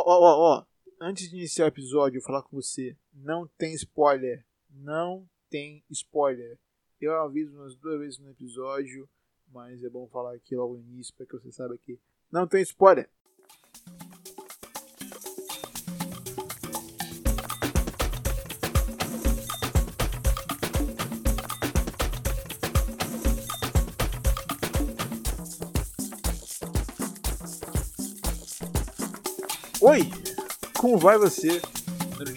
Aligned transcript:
ó, 0.00 0.20
ó, 0.20 0.58
ó. 0.58 0.64
Antes 1.00 1.28
de 1.28 1.36
iniciar 1.36 1.64
o 1.64 1.68
episódio, 1.68 2.18
eu 2.18 2.20
vou 2.22 2.26
falar 2.26 2.42
com 2.42 2.56
você. 2.56 2.96
Não 3.12 3.48
tem 3.58 3.74
spoiler. 3.74 4.44
Não 4.70 5.28
tem 5.50 5.82
spoiler. 5.90 6.58
Eu 7.00 7.14
aviso 7.20 7.54
umas 7.54 7.74
duas 7.74 7.98
vezes 7.98 8.18
no 8.18 8.30
episódio, 8.30 9.08
mas 9.52 9.82
é 9.82 9.88
bom 9.88 10.06
falar 10.08 10.34
aqui 10.34 10.54
logo 10.54 10.76
no 10.76 10.84
início 10.92 11.12
para 11.14 11.26
que 11.26 11.32
você 11.32 11.50
saiba 11.50 11.76
que 11.76 11.98
não 12.30 12.46
tem 12.46 12.62
spoiler. 12.62 13.10
Oi! 29.84 30.02
Como 30.78 30.96
vai 30.96 31.18
você? 31.18 31.60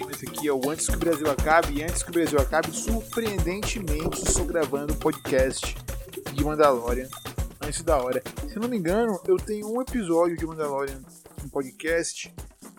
Esse 0.10 0.28
aqui 0.28 0.48
é 0.48 0.52
o 0.52 0.68
Antes 0.68 0.88
que 0.90 0.96
o 0.96 1.00
Brasil 1.00 1.30
Acabe. 1.30 1.78
E 1.78 1.84
antes 1.84 2.02
que 2.02 2.10
o 2.10 2.14
Brasil 2.14 2.40
acabe, 2.40 2.72
surpreendentemente, 2.72 4.24
estou 4.24 4.46
gravando 4.46 4.94
um 4.94 4.98
podcast 4.98 5.76
de 6.34 6.44
Mandalorian 6.44 7.08
antes 7.62 7.84
da 7.84 8.02
hora. 8.02 8.24
Se 8.50 8.58
não 8.58 8.68
me 8.68 8.76
engano, 8.76 9.22
eu 9.28 9.38
tenho 9.38 9.72
um 9.72 9.80
episódio 9.80 10.36
de 10.36 10.44
Mandalorian, 10.44 11.00
um 11.46 11.48
podcast, 11.48 12.34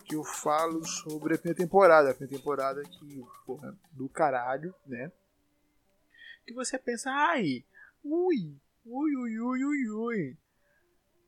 que 0.05 0.17
eu 0.17 0.25
falo 0.25 0.85
sobre 0.85 1.37
a 1.37 1.39
primeira 1.39 1.63
temporada. 1.63 2.11
A 2.11 2.15
primeira 2.15 2.37
temporada 2.37 2.83
que, 2.83 3.25
porra, 3.47 3.73
do 3.93 4.09
caralho, 4.09 4.75
né? 4.85 5.13
Que 6.45 6.53
você 6.53 6.77
pensa, 6.77 7.09
ai, 7.09 7.65
ui, 8.03 8.53
ui, 8.85 9.17
ui, 9.17 9.41
ui, 9.41 9.65
ui, 9.65 9.91
ui. 9.91 10.37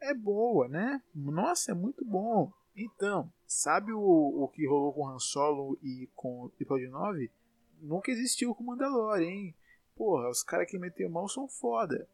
É 0.02 0.12
boa, 0.12 0.66
né? 0.66 1.00
Nossa, 1.14 1.70
é 1.70 1.74
muito 1.74 2.05
bom. 2.05 2.52
Então, 2.80 3.28
sabe 3.45 3.92
o, 3.92 4.00
o 4.00 4.46
que 4.46 4.64
rolou 4.64 4.92
com 4.92 5.09
Han 5.09 5.19
Solo 5.19 5.77
e 5.82 6.09
com 6.14 6.48
episódio 6.60 6.88
9? 6.88 7.28
Nunca 7.83 8.12
existiu 8.12 8.55
com 8.55 8.62
Mandalorian, 8.62 9.28
hein? 9.28 9.55
Porra, 9.97 10.28
os 10.28 10.44
caras 10.44 10.70
que 10.70 10.78
meteram 10.78 11.11
mão 11.11 11.27
são 11.27 11.48
foda. 11.48 12.08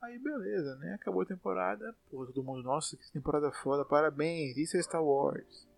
Aí 0.00 0.18
beleza, 0.18 0.76
né? 0.76 0.94
Acabou 0.94 1.20
a 1.20 1.26
temporada. 1.26 1.94
Pô, 2.10 2.24
todo 2.24 2.42
mundo, 2.42 2.62
nossa, 2.62 2.96
que 2.96 3.12
temporada 3.12 3.52
foda, 3.52 3.84
parabéns, 3.84 4.56
isso 4.56 4.78
é 4.78 4.82
Star 4.82 5.04
Wars. 5.04 5.68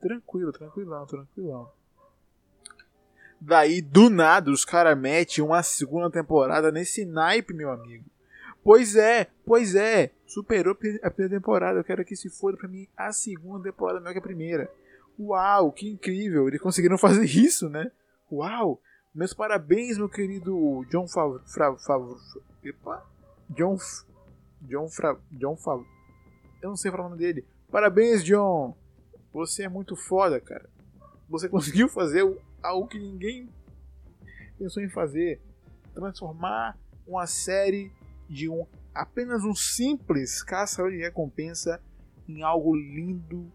Tranquilo, 0.00 0.50
tranquilão, 0.50 1.06
tranquilão. 1.06 1.70
Daí, 3.38 3.82
do 3.82 4.08
nada, 4.08 4.50
os 4.50 4.64
caras 4.64 4.98
metem 4.98 5.44
uma 5.44 5.62
segunda 5.62 6.10
temporada 6.10 6.72
nesse 6.72 7.04
naipe, 7.04 7.52
meu 7.52 7.70
amigo. 7.70 8.06
Pois 8.62 8.94
é, 8.96 9.26
pois 9.44 9.74
é. 9.74 10.10
Superou 10.26 10.72
a 11.02 11.10
primeira 11.10 11.36
temporada. 11.36 11.80
Eu 11.80 11.84
quero 11.84 12.04
que 12.04 12.14
se 12.14 12.28
for 12.28 12.56
pra 12.56 12.68
mim 12.68 12.86
a 12.96 13.12
segunda 13.12 13.70
temporada 13.70 13.98
melhor 13.98 14.12
que 14.12 14.18
a 14.18 14.22
primeira. 14.22 14.70
Uau, 15.18 15.72
que 15.72 15.88
incrível. 15.90 16.48
Eles 16.48 16.60
conseguiram 16.60 16.96
fazer 16.96 17.24
isso, 17.26 17.68
né? 17.68 17.90
Uau. 18.30 18.80
Meus 19.14 19.34
parabéns, 19.34 19.98
meu 19.98 20.08
querido 20.08 20.84
John 20.88 21.08
Favreau. 21.08 22.16
Epa. 22.62 23.04
John. 23.50 23.76
John 24.62 24.88
Fra, 24.88 25.18
John 25.32 25.56
Favreau. 25.56 25.90
Eu 26.62 26.68
não 26.68 26.76
sei 26.76 26.90
falar 26.90 27.06
o 27.06 27.08
nome 27.08 27.18
dele. 27.18 27.44
Parabéns, 27.70 28.22
John. 28.22 28.76
Você 29.32 29.64
é 29.64 29.68
muito 29.68 29.96
foda, 29.96 30.40
cara. 30.40 30.68
Você 31.28 31.48
conseguiu 31.50 31.88
fazer 31.88 32.24
algo 32.62 32.86
que 32.86 32.98
ninguém 32.98 33.48
pensou 34.58 34.82
em 34.82 34.88
fazer. 34.88 35.40
Transformar 35.94 36.78
uma 37.06 37.26
série 37.26 37.90
de 38.30 38.48
um 38.48 38.64
apenas 38.94 39.42
um 39.42 39.54
simples 39.54 40.42
caçador 40.42 40.92
de 40.92 40.98
recompensa 40.98 41.82
em 42.28 42.42
algo 42.42 42.76
lindo, 42.76 43.50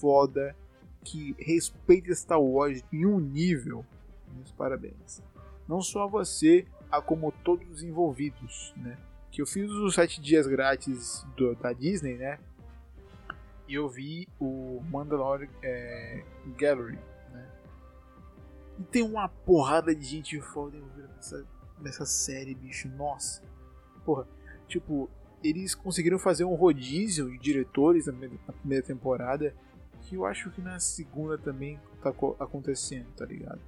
foda, 0.00 0.56
que 1.04 1.36
respeita 1.38 2.14
Star 2.14 2.40
Wars 2.40 2.82
em 2.90 3.04
um 3.04 3.20
nível. 3.20 3.84
Meus 4.34 4.50
parabéns. 4.52 5.22
Não 5.68 5.82
só 5.82 6.04
a 6.04 6.06
você, 6.06 6.66
a 6.90 7.02
como 7.02 7.30
todos 7.44 7.68
os 7.70 7.82
envolvidos, 7.82 8.72
né? 8.78 8.96
Que 9.30 9.42
eu 9.42 9.46
fiz 9.46 9.70
os 9.70 9.94
sete 9.94 10.20
dias 10.20 10.46
grátis 10.46 11.26
do, 11.36 11.54
da 11.54 11.72
Disney, 11.74 12.16
né? 12.16 12.38
E 13.66 13.74
eu 13.74 13.88
vi 13.88 14.26
o 14.40 14.82
Mandalorian 14.90 15.50
é, 15.62 16.24
Gallery, 16.56 16.98
né? 17.30 17.50
E 18.78 18.82
tem 18.84 19.02
uma 19.02 19.28
porrada 19.28 19.94
de 19.94 20.04
gente 20.04 20.40
foda 20.40 20.78
nessa, 21.14 21.46
nessa 21.78 22.06
série, 22.06 22.54
bicho. 22.54 22.88
Nossa 22.88 23.42
porra, 24.08 24.26
tipo, 24.66 25.10
eles 25.44 25.74
conseguiram 25.74 26.18
fazer 26.18 26.44
um 26.44 26.54
rodízio 26.54 27.30
de 27.30 27.38
diretores 27.38 28.06
na 28.06 28.52
primeira 28.54 28.82
temporada 28.82 29.54
que 30.04 30.14
eu 30.14 30.24
acho 30.24 30.50
que 30.50 30.62
na 30.62 30.80
segunda 30.80 31.36
também 31.36 31.78
tá 32.02 32.08
acontecendo, 32.40 33.06
tá 33.14 33.26
ligado? 33.26 33.60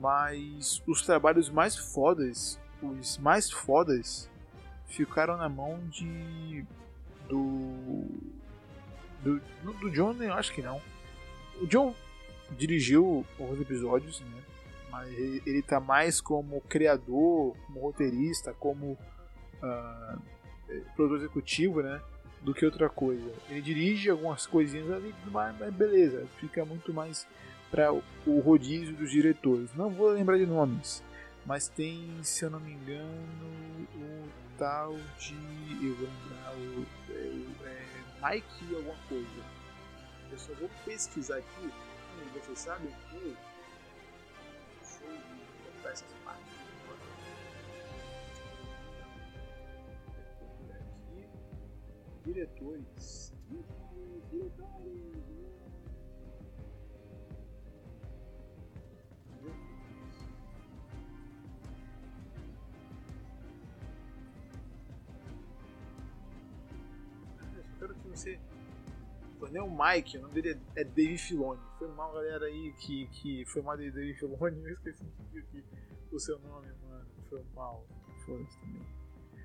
Mas 0.00 0.82
os 0.86 1.02
trabalhos 1.02 1.50
mais 1.50 1.76
fodas, 1.76 2.58
os 2.82 3.18
mais 3.18 3.50
fodas, 3.50 4.30
ficaram 4.86 5.36
na 5.36 5.48
mão 5.48 5.78
de. 5.90 6.64
do. 7.28 8.06
do, 9.22 9.40
do 9.80 9.90
John, 9.90 10.14
eu 10.22 10.32
acho 10.32 10.54
que 10.54 10.62
não. 10.62 10.80
O 11.60 11.66
John 11.66 11.94
dirigiu 12.56 13.26
alguns 13.38 13.60
episódios, 13.60 14.20
né? 14.20 14.42
Mas 14.90 15.12
ele, 15.12 15.42
ele 15.44 15.62
tá 15.62 15.78
mais 15.78 16.18
como 16.18 16.62
criador, 16.62 17.54
como 17.66 17.80
roteirista, 17.80 18.54
como 18.54 18.96
uh, 19.62 20.20
produtor 20.94 21.18
executivo, 21.18 21.82
né? 21.82 22.00
Do 22.42 22.54
que 22.54 22.64
outra 22.64 22.88
coisa. 22.88 23.32
Ele 23.48 23.60
dirige 23.60 24.10
algumas 24.10 24.46
coisinhas 24.46 24.90
ali, 24.90 25.14
mas, 25.26 25.56
beleza, 25.74 26.26
fica 26.38 26.64
muito 26.64 26.92
mais 26.92 27.26
para 27.70 27.92
o 27.92 28.40
rodízio 28.40 28.94
dos 28.94 29.10
diretores. 29.10 29.74
Não 29.74 29.90
vou 29.90 30.10
lembrar 30.10 30.38
de 30.38 30.46
nomes, 30.46 31.02
mas 31.44 31.68
tem, 31.68 32.22
se 32.22 32.44
eu 32.44 32.50
não 32.50 32.60
me 32.60 32.72
engano, 32.72 33.08
o 33.96 34.28
tal 34.58 34.94
de. 35.18 35.34
Eu 35.82 35.94
vou 35.96 36.08
lembrar 36.08 36.54
o. 36.54 36.86
É, 37.10 37.68
é, 37.68 38.34
Mike 38.34 38.74
alguma 38.74 38.96
coisa. 39.08 39.58
Eu 40.30 40.38
só 40.38 40.52
vou 40.54 40.70
pesquisar 40.84 41.38
aqui. 41.38 41.70
Vocês 42.34 42.58
sabem 42.58 42.92
que. 43.10 43.36
Deixa 44.80 45.04
eu 45.04 45.72
botar 45.72 45.90
essas 45.90 46.12
partes. 46.24 46.57
Diretores. 52.32 53.34
Diretores. 54.30 54.58
Espero 67.72 67.94
que 67.94 68.08
você. 68.08 68.38
Não 69.40 69.56
é 69.56 69.62
o 69.62 69.70
Mike, 69.70 70.18
o 70.18 70.22
nome 70.22 70.34
dele 70.34 70.60
é 70.76 70.84
Dave 70.84 71.16
Filoni. 71.16 71.62
Foi 71.78 71.88
mal, 71.88 72.12
galera 72.12 72.44
aí, 72.44 72.74
que, 72.74 73.06
que 73.06 73.46
foi 73.46 73.62
mal 73.62 73.76
de 73.78 73.90
Dave 73.90 74.12
Filoni. 74.14 74.60
Eu 74.66 74.72
esqueci 74.72 75.04
aqui 75.38 75.64
o 76.12 76.18
seu 76.18 76.38
nome, 76.40 76.68
mano. 76.82 77.06
Foi 77.30 77.42
mal. 77.54 77.86
Foda-se 78.26 78.60
também. 78.60 78.82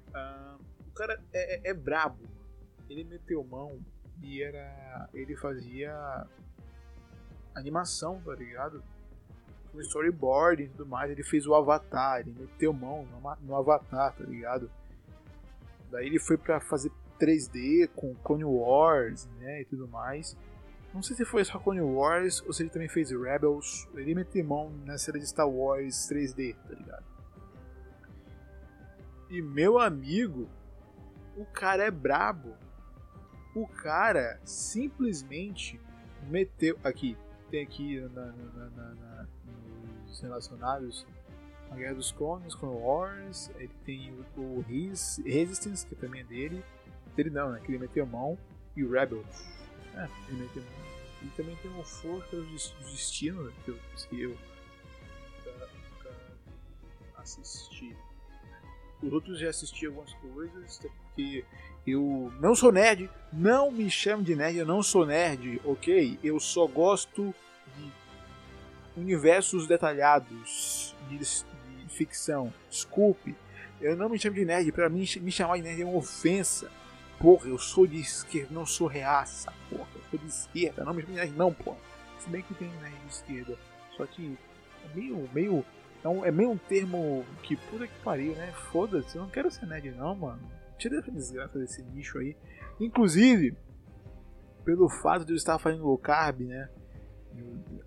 Uh, 0.09 0.59
o 0.87 0.91
cara 0.91 1.23
é, 1.31 1.69
é, 1.69 1.69
é 1.69 1.73
brabo 1.73 2.42
ele 2.89 3.03
meteu 3.03 3.43
mão 3.43 3.79
e 4.21 4.41
era. 4.41 5.09
Ele 5.13 5.35
fazia 5.35 6.25
animação, 7.55 8.21
tá 8.25 8.33
ligado? 8.33 8.83
Com 9.71 9.81
storyboard 9.81 10.63
e 10.63 10.69
tudo 10.69 10.85
mais. 10.85 11.11
Ele 11.11 11.23
fez 11.23 11.45
o 11.47 11.53
Avatar, 11.53 12.19
ele 12.19 12.35
meteu 12.37 12.73
mão 12.73 13.05
no, 13.05 13.37
no 13.41 13.55
Avatar, 13.55 14.15
tá 14.15 14.23
ligado? 14.23 14.69
Daí 15.91 16.07
ele 16.07 16.19
foi 16.19 16.37
para 16.37 16.59
fazer 16.59 16.91
3D 17.19 17.89
com 17.95 18.15
Clone 18.15 18.43
Wars, 18.43 19.27
né, 19.39 19.61
e 19.61 19.65
tudo 19.65 19.87
mais. 19.87 20.35
Não 20.93 21.01
sei 21.01 21.15
se 21.15 21.25
foi 21.25 21.43
só 21.43 21.57
Clone 21.59 21.81
Wars 21.81 22.41
ou 22.45 22.53
se 22.53 22.63
ele 22.63 22.69
também 22.69 22.87
fez 22.87 23.09
Rebels. 23.11 23.87
Ele 23.95 24.13
meteu 24.13 24.43
mão 24.43 24.71
na 24.85 24.97
série 24.97 25.19
de 25.19 25.27
Star 25.27 25.49
Wars 25.49 26.07
3D, 26.09 26.55
tá 26.55 26.75
ligado? 26.75 27.03
E 29.29 29.41
meu 29.41 29.79
amigo, 29.79 30.47
o 31.35 31.45
cara 31.45 31.83
é 31.83 31.89
brabo 31.89 32.55
o 33.55 33.67
cara 33.67 34.39
simplesmente 34.43 35.79
meteu. 36.29 36.77
Aqui, 36.83 37.17
tem 37.49 37.63
aqui 37.63 37.99
na, 37.99 38.25
na, 38.25 38.69
na, 38.69 38.95
na 38.95 39.27
nos 40.07 40.21
relacionados 40.21 41.05
a 41.73 41.75
Guerra 41.75 41.95
dos 41.95 42.11
Clones, 42.11 42.53
Clone 42.53 42.79
Wars, 42.79 43.49
ele 43.55 43.71
tem 43.83 44.13
o, 44.37 44.41
o 44.41 44.65
His, 44.69 45.19
Resistance, 45.25 45.85
que 45.85 45.95
também 45.95 46.21
é 46.21 46.23
dele. 46.23 46.63
Dele 47.15 47.31
não, 47.31 47.51
né? 47.51 47.59
Que 47.59 47.71
ele 47.71 47.79
meteu 47.79 48.05
mão. 48.05 48.37
E 48.75 48.83
o 48.83 48.91
Rebels. 48.91 49.25
É, 49.95 50.07
ele 50.29 50.41
meteu 50.41 50.61
mão. 50.61 50.93
E 51.23 51.27
também 51.35 51.55
tem 51.57 51.71
o 51.71 51.83
Força 51.83 52.35
do 52.35 52.45
Destino, 52.45 53.51
que 53.63 53.69
eu, 53.71 53.79
que 54.09 54.21
eu 54.21 54.29
nunca, 55.41 56.09
nunca 56.99 57.21
assisti. 57.21 57.95
Os 59.01 59.11
outros 59.11 59.39
já 59.39 59.49
assisti 59.49 59.85
algumas 59.87 60.13
coisas, 60.13 60.79
porque 60.79 61.43
Eu 61.85 62.31
não 62.39 62.55
sou 62.55 62.71
nerd, 62.71 63.09
não 63.31 63.69
me 63.69 63.89
chame 63.89 64.23
de 64.23 64.35
nerd, 64.35 64.57
eu 64.57 64.65
não 64.65 64.81
sou 64.81 65.05
nerd, 65.05 65.59
ok? 65.65 66.17
Eu 66.23 66.39
só 66.39 66.65
gosto 66.65 67.35
de 67.75 67.91
universos 68.95 69.67
detalhados, 69.67 70.95
de, 71.09 71.17
de 71.17 71.89
ficção. 71.89 72.53
Desculpe, 72.69 73.35
eu 73.81 73.97
não 73.97 74.07
me 74.07 74.17
chamo 74.17 74.35
de 74.35 74.45
nerd, 74.45 74.71
pra 74.71 74.87
mim 74.87 75.05
me 75.19 75.31
chamar 75.31 75.57
de 75.57 75.63
nerd 75.63 75.81
é 75.81 75.85
uma 75.85 75.97
ofensa. 75.97 76.71
Porra, 77.19 77.47
eu 77.49 77.57
sou 77.57 77.85
de 77.85 77.99
esquerda, 77.99 78.49
não 78.51 78.65
sou 78.65 78.87
reaça, 78.87 79.51
porra, 79.69 79.87
eu 79.95 80.01
sou 80.09 80.19
de 80.19 80.27
esquerda, 80.27 80.85
não 80.85 80.93
me 80.93 81.01
chame 81.01 81.13
de 81.13 81.19
nerd 81.19 81.33
não, 81.37 81.53
porra. 81.53 81.77
Se 82.19 82.29
bem 82.29 82.41
que 82.41 82.53
tem 82.53 82.69
nerd 82.81 82.95
de 83.05 83.13
esquerda, 83.13 83.57
só 83.97 84.05
que 84.05 84.37
é 84.85 84.95
meio, 84.95 85.29
meio, 85.33 85.65
é, 86.01 86.07
um, 86.07 86.23
é 86.23 86.31
meio 86.31 86.51
um 86.51 86.57
termo 86.57 87.25
que 87.41 87.57
puta 87.57 87.87
que 87.87 87.99
pariu, 88.03 88.33
né? 88.35 88.53
Foda-se, 88.71 89.17
eu 89.17 89.23
não 89.23 89.29
quero 89.29 89.51
ser 89.51 89.65
nerd 89.65 89.91
não, 89.91 90.15
mano. 90.15 90.62
Tira 90.83 90.99
essa 90.99 91.09
desgraça 91.09 91.57
desse 91.57 91.81
nicho 91.81 92.17
aí. 92.17 92.35
Inclusive, 92.77 93.55
pelo 94.65 94.89
fato 94.89 95.23
de 95.23 95.31
eu 95.31 95.37
estar 95.37 95.57
fazendo 95.57 95.85
low 95.85 95.97
carb, 95.97 96.41
né? 96.41 96.69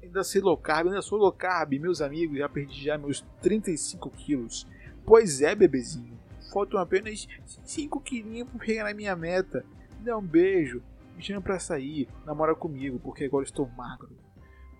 Ainda 0.03 0.25
ser 0.25 0.43
low 0.43 0.57
carb, 0.57 0.87
ainda 0.87 1.03
sou 1.03 1.19
low 1.19 1.31
carb, 1.31 1.75
meus 1.79 2.01
amigos, 2.01 2.39
já 2.39 2.49
perdi 2.49 2.83
já 2.83 2.97
meus 2.97 3.21
35 3.43 4.09
quilos. 4.13 4.67
Pois 5.05 5.43
é, 5.43 5.55
bebezinho. 5.55 6.19
Faltam 6.51 6.81
apenas 6.81 7.29
5 7.67 8.01
quilinhos 8.01 8.49
para 8.49 8.65
chegar 8.65 8.85
na 8.85 8.95
minha 8.95 9.15
meta. 9.15 9.63
Me 9.99 10.07
dá 10.07 10.17
um 10.17 10.27
beijo, 10.27 10.83
me 11.15 11.23
chama 11.23 11.43
pra 11.43 11.59
sair, 11.59 12.09
namora 12.25 12.55
comigo, 12.55 12.99
porque 12.99 13.25
agora 13.25 13.45
estou 13.45 13.69
magro. 13.69 14.17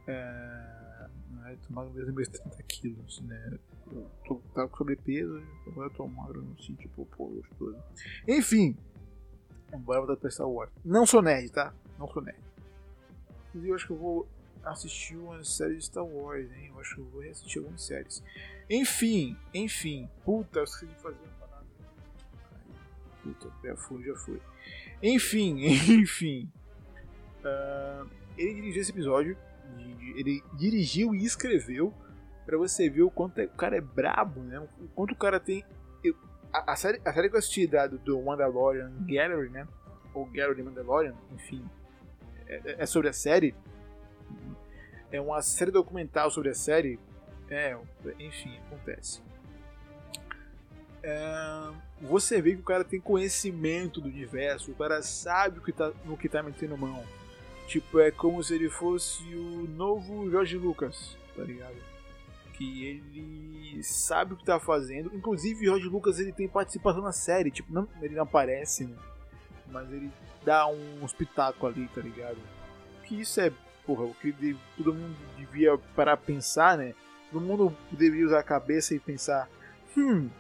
É... 0.07 1.07
Estou 1.53 1.77
magro 1.77 1.93
desde 1.93 2.13
meus 2.13 2.29
30 2.29 2.63
quilos, 2.63 3.21
né? 3.21 3.59
Eu 3.93 4.43
tava 4.55 4.69
com 4.69 4.77
sobrepeso, 4.79 5.43
agora 5.67 5.89
eu 5.89 5.95
tô 5.95 6.07
magro, 6.07 6.43
não 6.43 6.59
sinto, 6.59 6.81
tipo, 6.81 7.07
pô, 7.07 7.27
gostoso. 7.27 7.77
Enfim, 8.27 8.77
bora 9.79 10.01
voltar 10.01 10.17
pra 10.17 10.31
Star 10.31 10.49
Wars. 10.49 10.71
Não 10.85 11.07
sou 11.07 11.23
nerd, 11.23 11.51
tá? 11.51 11.73
Não 11.99 12.09
sou 12.09 12.23
nerd. 12.23 12.39
Inclusive, 13.49 13.71
eu 13.71 13.75
acho 13.75 13.87
que 13.87 13.93
eu 13.93 13.97
vou 13.97 14.29
assistir 14.65 15.17
uma 15.17 15.43
série 15.45 15.77
de 15.77 15.85
Star 15.85 16.05
Wars, 16.05 16.51
hein? 16.53 16.71
Eu 16.75 16.81
acho 16.81 16.97
que 16.97 17.01
eu 17.01 17.05
vou 17.07 17.21
reassistir 17.23 17.59
algumas 17.59 17.83
séries. 17.83 18.23
Enfim, 18.69 19.37
enfim. 19.55 20.09
Puta, 20.25 20.61
eu 20.61 20.65
esqueci 20.65 20.87
de 20.87 20.95
fazer 20.97 21.19
uma 21.23 21.47
parada. 21.47 21.67
Puta, 23.23 23.53
já 23.65 23.77
foi, 23.77 24.03
já 24.03 24.17
foi. 24.17 24.43
Enfim, 25.03 25.61
enfim. 26.01 26.51
Uh, 27.45 28.09
ele 28.37 28.55
dirigiu 28.55 28.83
esse 28.83 28.91
episódio. 28.91 29.39
Ele 30.17 30.43
dirigiu 30.55 31.15
e 31.15 31.25
escreveu 31.25 31.93
para 32.47 32.57
você 32.57 32.89
ver 32.89 33.03
o 33.03 33.11
quanto 33.11 33.41
é, 33.41 33.45
o 33.45 33.51
cara 33.51 33.77
é 33.77 33.81
brabo, 33.81 34.41
né? 34.41 34.61
O 34.61 34.89
quanto 34.95 35.13
o 35.13 35.17
cara 35.17 35.41
tem. 35.41 35.65
Eu, 36.03 36.15
a, 36.53 36.73
a, 36.73 36.77
série, 36.77 37.01
a 37.05 37.13
série 37.13 37.29
que 37.29 37.35
eu 37.35 37.39
assisti 37.41 37.67
da, 37.67 37.89
do 37.89 38.23
Mandalorian 38.23 38.93
Gallery, 39.01 39.51
né? 39.51 39.67
Ou 40.15 40.25
Gallery 40.27 40.63
Mandalorian, 40.63 41.15
enfim. 41.35 41.69
É, 42.47 42.77
é, 42.79 42.87
sobre 42.87 43.09
a 43.09 43.13
série. 43.13 43.55
É 45.11 45.21
uma 45.21 45.43
série 45.43 45.73
documental 45.73 46.31
sobre 46.31 46.51
a 46.51 46.55
série. 46.55 47.01
É, 47.51 47.77
enfim, 48.21 48.57
acontece. 48.67 49.21
É, 51.03 51.73
você 52.01 52.41
vê 52.41 52.55
que 52.55 52.61
o 52.61 52.65
cara 52.65 52.85
tem 52.85 53.01
conhecimento 53.01 54.01
do 54.01 54.09
universo, 54.09 54.71
o 54.71 54.75
cara 54.75 55.03
sabe 55.03 55.59
o 55.59 55.63
que 55.63 55.73
tá, 55.73 55.93
no 56.05 56.17
que 56.17 56.29
tá 56.29 56.43
metendo 56.43 56.79
mão. 56.79 57.05
Tipo, 57.67 57.99
é 57.99 58.13
como 58.13 58.43
se 58.43 58.55
ele 58.55 58.69
fosse 58.69 59.23
o 59.35 59.69
novo 59.69 60.31
George 60.31 60.57
Lucas, 60.57 61.17
tá 61.37 61.43
ligado? 61.43 61.96
Que 62.57 62.85
ele 62.85 63.83
sabe 63.83 64.35
o 64.35 64.37
que 64.37 64.45
tá 64.45 64.59
fazendo. 64.59 65.15
Inclusive, 65.15 65.61
o 65.61 65.65
George 65.65 65.89
Lucas 65.89 66.19
ele 66.19 66.33
tem 66.33 66.49
participação 66.49 67.03
na 67.03 67.13
série, 67.13 67.51
tipo, 67.51 67.73
não, 67.73 67.87
ele 68.01 68.15
não 68.15 68.23
aparece, 68.23 68.85
né? 68.85 68.97
Mas 69.71 69.91
ele 69.93 70.11
dá 70.45 70.67
um 70.67 71.05
espetáculo 71.05 71.73
ali, 71.73 71.89
tá 71.89 72.01
ligado? 72.01 72.39
Que 73.05 73.21
isso 73.21 73.41
é, 73.41 73.53
porra, 73.85 74.05
o 74.05 74.15
que 74.15 74.57
todo 74.77 74.95
mundo 74.95 75.17
devia 75.37 75.77
parar 75.95 76.17
pensar, 76.17 76.79
né? 76.79 76.95
Todo 77.31 77.45
mundo 77.45 77.77
deveria 77.91 78.27
usar 78.27 78.39
a 78.39 78.45
cabeça 78.45 78.95
e 78.95 79.01
pensar: 79.01 79.49
hum, 79.97 80.31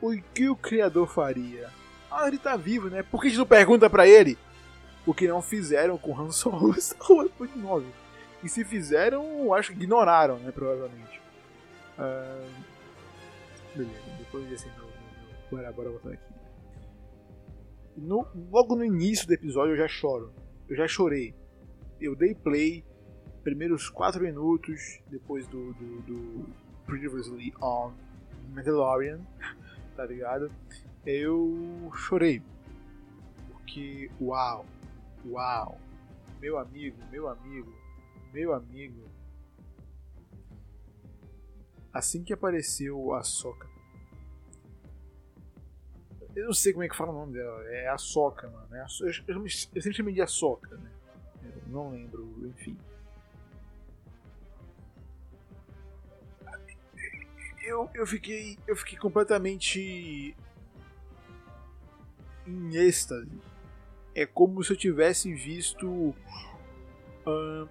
o 0.00 0.12
que 0.32 0.48
o 0.48 0.56
criador 0.56 1.08
faria? 1.08 1.70
Ah, 2.10 2.28
ele 2.28 2.38
tá 2.38 2.56
vivo, 2.56 2.88
né? 2.88 3.02
Por 3.02 3.20
que 3.20 3.26
a 3.26 3.30
gente 3.30 3.38
não 3.38 3.46
pergunta 3.46 3.90
pra 3.90 4.06
ele? 4.06 4.38
O 5.04 5.12
que 5.12 5.28
não 5.28 5.42
fizeram 5.42 5.98
com 5.98 6.18
Han 6.18 6.30
Solo 6.30 6.72
Star 6.80 7.10
Wars 7.10 7.30
9. 7.54 7.86
E 8.42 8.48
se 8.48 8.64
fizeram, 8.64 9.52
acho 9.52 9.72
que 9.72 9.78
ignoraram, 9.78 10.38
né? 10.38 10.52
Provavelmente. 10.52 11.23
Uh, 11.98 12.50
beleza, 13.76 14.10
depois 14.18 14.48
desse 14.48 14.68
no, 14.70 14.84
no, 14.84 15.72
bora, 15.72 15.72
bora 15.72 16.14
aqui. 16.14 16.34
No, 17.96 18.26
logo 18.50 18.74
no 18.74 18.84
início 18.84 19.26
do 19.26 19.32
episódio 19.32 19.74
eu 19.74 19.76
já 19.76 19.86
choro. 19.86 20.32
Eu 20.68 20.76
já 20.76 20.88
chorei. 20.88 21.34
Eu 22.00 22.16
dei 22.16 22.34
play, 22.34 22.84
primeiros 23.42 23.88
4 23.88 24.22
minutos 24.22 25.00
depois 25.08 25.46
do, 25.46 25.72
do, 25.74 26.02
do 26.02 26.46
Previously 26.86 27.54
on 27.62 27.92
Mandalorian, 28.52 29.20
tá 29.96 30.04
ligado? 30.04 30.50
Eu 31.06 31.90
chorei. 31.94 32.42
Porque, 33.48 34.10
uau, 34.20 34.66
uau, 35.26 35.78
meu 36.40 36.58
amigo, 36.58 36.96
meu 37.10 37.28
amigo, 37.28 37.72
meu 38.32 38.52
amigo, 38.52 39.08
assim 41.94 42.24
que 42.24 42.32
apareceu 42.32 43.14
a 43.14 43.22
Soca. 43.22 43.68
Eu 46.34 46.46
não 46.46 46.52
sei 46.52 46.72
como 46.72 46.82
é 46.82 46.88
que 46.88 46.96
fala 46.96 47.12
o 47.12 47.14
nome 47.14 47.34
dela, 47.34 47.62
é 47.68 47.88
a 47.88 47.96
Soca, 47.96 48.50
mano. 48.50 48.74
É 48.74 48.80
a, 48.80 48.86
eu, 49.00 49.06
eu, 49.28 49.42
eu, 49.44 49.48
sempre 49.48 49.94
chamei 49.94 50.12
de 50.12 50.20
a 50.20 50.26
Soca, 50.26 50.76
né? 50.76 50.90
Eu 51.44 51.62
não 51.68 51.92
lembro, 51.92 52.28
enfim. 52.48 52.76
Eu, 57.62 57.88
eu 57.94 58.06
fiquei 58.06 58.58
eu 58.66 58.76
fiquei 58.76 58.98
completamente 58.98 60.36
em 62.46 62.76
êxtase. 62.76 63.30
É 64.14 64.26
como 64.26 64.62
se 64.62 64.72
eu 64.72 64.76
tivesse 64.76 65.32
visto 65.32 66.14
uh, 67.26 67.68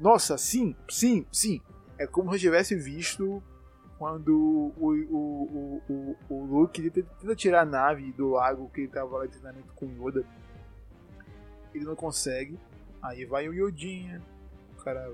nossa, 0.00 0.38
sim, 0.38 0.74
sim, 0.88 1.26
sim. 1.30 1.60
É 1.98 2.06
como 2.06 2.30
se 2.30 2.36
eu 2.36 2.40
tivesse 2.40 2.74
visto 2.74 3.42
quando 3.98 4.34
o, 4.34 4.74
o, 4.78 5.82
o, 5.86 6.16
o, 6.30 6.44
Luke 6.46 6.90
tenta 6.90 7.36
tirar 7.36 7.60
a 7.60 7.66
nave 7.66 8.10
do 8.12 8.30
lago 8.30 8.70
que 8.70 8.80
ele 8.80 8.88
tava 8.88 9.18
lá 9.18 9.26
de 9.26 9.32
treinamento 9.32 9.70
com 9.74 9.84
o 9.84 10.08
Yoda. 10.08 10.24
Ele 11.74 11.84
não 11.84 11.94
consegue. 11.94 12.58
Aí 13.02 13.26
vai 13.26 13.46
o 13.46 13.52
Yodinha, 13.52 14.22
o 14.72 14.82
cara 14.82 15.12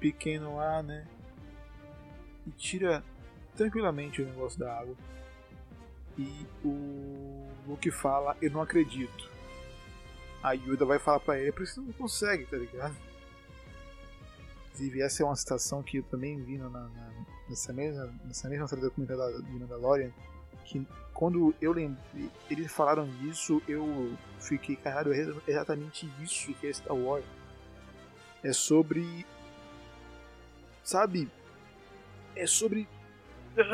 pequeno 0.00 0.56
lá, 0.56 0.82
né? 0.82 1.06
E 2.46 2.50
tira 2.52 3.04
tranquilamente 3.54 4.22
o 4.22 4.26
negócio 4.26 4.58
da 4.58 4.80
água. 4.80 4.96
E 6.18 6.46
o 6.64 7.48
Luke 7.66 7.90
fala, 7.90 8.34
eu 8.40 8.50
não 8.50 8.62
acredito. 8.62 9.30
A 10.42 10.52
Yoda 10.52 10.86
vai 10.86 10.98
falar 10.98 11.20
pra 11.20 11.38
ele, 11.38 11.52
por 11.52 11.62
isso 11.62 11.82
não 11.82 11.92
consegue, 11.92 12.46
tá 12.46 12.56
ligado? 12.56 12.96
Inclusive, 14.72 15.02
essa 15.02 15.22
é 15.22 15.26
uma 15.26 15.36
citação 15.36 15.82
que 15.82 15.98
eu 15.98 16.02
também 16.04 16.40
vi 16.42 16.56
na, 16.56 16.68
na, 16.68 16.88
nessa, 17.48 17.72
mesma, 17.72 18.06
nessa 18.24 18.48
mesma 18.48 18.66
série 18.66 18.80
documental 18.80 19.42
de 19.42 19.50
Mandalorian. 19.52 20.10
Que 20.64 20.86
quando 21.12 21.54
eu 21.60 21.72
lembrei, 21.72 22.30
eles 22.50 22.72
falaram 22.72 23.06
disso, 23.18 23.60
eu 23.68 24.16
fiquei, 24.40 24.74
caralho, 24.76 25.12
é 25.12 25.50
exatamente 25.50 26.10
isso 26.22 26.54
que 26.54 26.66
é 26.66 26.72
Star 26.72 26.96
Wars. 26.96 27.24
É 28.42 28.52
sobre. 28.52 29.26
Sabe? 30.82 31.30
É 32.34 32.46
sobre 32.46 32.88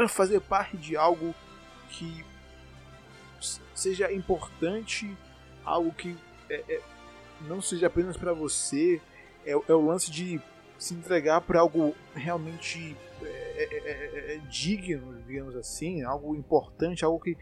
fazer 0.09 0.41
parte 0.41 0.77
de 0.77 0.97
algo 0.97 1.33
que 1.91 2.25
seja 3.73 4.13
importante, 4.13 5.17
algo 5.65 5.93
que 5.93 6.17
é, 6.51 6.65
é, 6.69 6.83
não 7.43 7.63
seja 7.63 7.87
apenas 7.87 8.17
para 8.17 8.33
você. 8.33 9.01
É, 9.47 9.53
é 9.53 9.73
o 9.73 9.87
lance 9.87 10.11
de 10.11 10.41
se 10.79 10.95
entregar 10.95 11.41
para 11.41 11.61
algo 11.61 11.95
realmente 12.15 12.97
é 13.23 13.49
é, 13.59 13.65
é, 13.65 14.33
é, 14.33 14.35
é, 14.35 14.39
digno, 14.49 15.21
digamos 15.27 15.57
assim, 15.57 16.05
algo 16.05 16.37
importante, 16.37 17.05
algo 17.05 17.19
que 17.19 17.37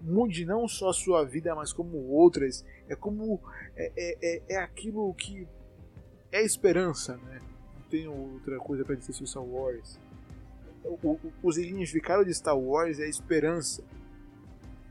mude 0.00 0.46
não 0.46 0.66
só 0.66 0.88
a 0.88 0.94
sua 0.94 1.24
vida, 1.24 1.54
mas 1.54 1.74
como 1.74 1.98
outras. 2.08 2.64
É 2.88 2.96
como 2.96 3.38
é, 3.76 4.42
é, 4.48 4.56
aquilo 4.56 5.12
que 5.14 5.46
é 6.32 6.42
esperança, 6.42 7.18
né? 7.18 7.40
Não 7.74 7.82
tenho 7.90 8.12
outra 8.12 8.58
coisa 8.58 8.82
para 8.82 8.94
dizer 8.94 9.12
sobre 9.12 9.28
Star 9.28 9.44
Wars. 9.44 10.00
O, 10.82 11.10
o, 11.10 11.32
o 11.42 11.52
significado 11.52 12.24
de 12.24 12.32
Star 12.32 12.58
Wars 12.58 12.98
é 12.98 13.04
a 13.04 13.08
esperança. 13.08 13.84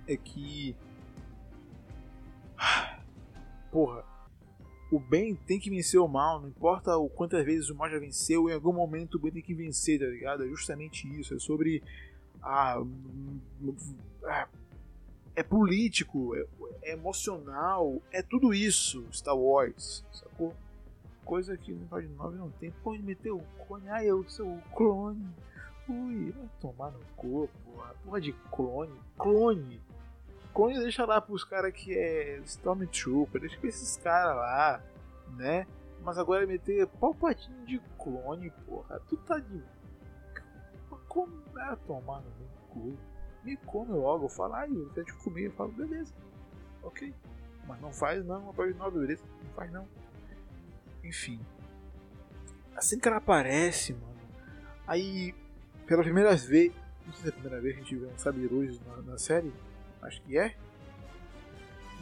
É 0.07 0.15
que. 0.15 0.75
Porra, 3.71 4.05
o 4.91 4.99
bem 4.99 5.35
tem 5.35 5.59
que 5.59 5.69
vencer 5.69 5.99
o 5.99 6.07
mal, 6.07 6.41
não 6.41 6.49
importa 6.49 6.97
o 6.97 7.09
quantas 7.09 7.45
vezes 7.45 7.69
o 7.69 7.75
mal 7.75 7.89
já 7.89 7.97
venceu, 7.97 8.49
em 8.49 8.53
algum 8.53 8.73
momento 8.73 9.15
o 9.15 9.19
bem 9.19 9.31
tem 9.31 9.41
que 9.41 9.53
vencer, 9.53 9.99
tá 9.99 10.05
ligado? 10.05 10.43
É 10.43 10.47
justamente 10.47 11.07
isso, 11.17 11.33
é 11.33 11.39
sobre 11.39 11.81
a, 12.43 12.77
a 14.25 14.47
é 15.33 15.41
político, 15.43 16.35
é, 16.35 16.45
é, 16.83 16.93
emocional, 16.93 18.01
é 18.11 18.21
tudo 18.21 18.53
isso, 18.53 19.05
Star 19.11 19.37
Wars, 19.37 20.03
sacou? 20.11 20.53
Coisa 21.23 21.55
que 21.55 21.71
no 21.71 21.83
episódio 21.83 22.09
9 22.17 22.37
não 22.37 22.49
tem. 22.49 22.71
Pode 22.83 23.01
meter 23.01 23.31
o 23.31 23.41
clone, 23.65 23.87
ah, 23.89 24.03
eu 24.03 24.27
sou 24.27 24.47
o 24.47 24.61
clone. 24.75 25.25
Ui, 25.87 26.31
vai 26.31 26.49
tomar 26.59 26.91
no 26.91 26.99
corpo, 27.15 27.81
a 27.81 27.93
porra 28.03 28.19
de 28.19 28.33
clone. 28.51 28.99
Clone! 29.17 29.79
Clone 30.53 30.79
deixa 30.79 31.05
lá 31.05 31.21
pros 31.21 31.43
caras 31.43 31.73
que 31.73 31.97
é 31.97 32.37
Stormtrooper, 32.45 33.41
deixa 33.41 33.57
pra 33.57 33.69
esses 33.69 33.97
caras 33.97 34.35
lá, 34.35 34.83
né? 35.35 35.65
Mas 36.03 36.17
agora 36.17 36.45
meter 36.47 36.87
palpatinho 36.87 37.65
de 37.65 37.79
clone, 37.97 38.51
porra. 38.65 38.99
Tu 39.07 39.17
tá 39.17 39.39
de. 39.39 39.61
Como 41.07 41.31
é 41.59 41.75
tomar 41.87 42.21
no 42.21 42.31
cu? 42.69 42.97
Me 43.43 43.57
come 43.57 43.91
logo. 43.91 44.27
Fala, 44.27 44.59
ai, 44.59 44.69
eu 44.71 44.89
quero 44.93 45.05
te 45.05 45.13
comer. 45.13 45.47
Eu 45.47 45.51
falo, 45.51 45.71
beleza. 45.71 46.13
Ok. 46.81 47.13
Mas 47.67 47.79
não 47.81 47.91
faz 47.91 48.25
não, 48.25 48.53
parte 48.53 48.73
nova, 48.73 48.99
beleza? 48.99 49.23
Não 49.43 49.51
faz 49.51 49.71
não. 49.71 49.87
Enfim. 51.03 51.39
Assim 52.75 52.99
que 52.99 53.07
ela 53.07 53.17
aparece, 53.17 53.93
mano. 53.93 54.21
Aí, 54.87 55.35
pela 55.85 56.01
primeira 56.01 56.35
vez. 56.35 56.73
Não 57.05 57.13
sei 57.13 57.23
se 57.23 57.27
é 57.27 57.29
a 57.29 57.33
primeira 57.33 57.61
vez 57.61 57.75
que 57.75 57.81
a 57.81 57.83
gente 57.83 57.95
vê 57.95 58.05
um 58.07 58.17
Sabirus 58.17 58.79
na, 58.85 58.97
na 58.97 59.17
série. 59.17 59.51
Acho 60.01 60.21
que 60.23 60.37
é. 60.37 60.55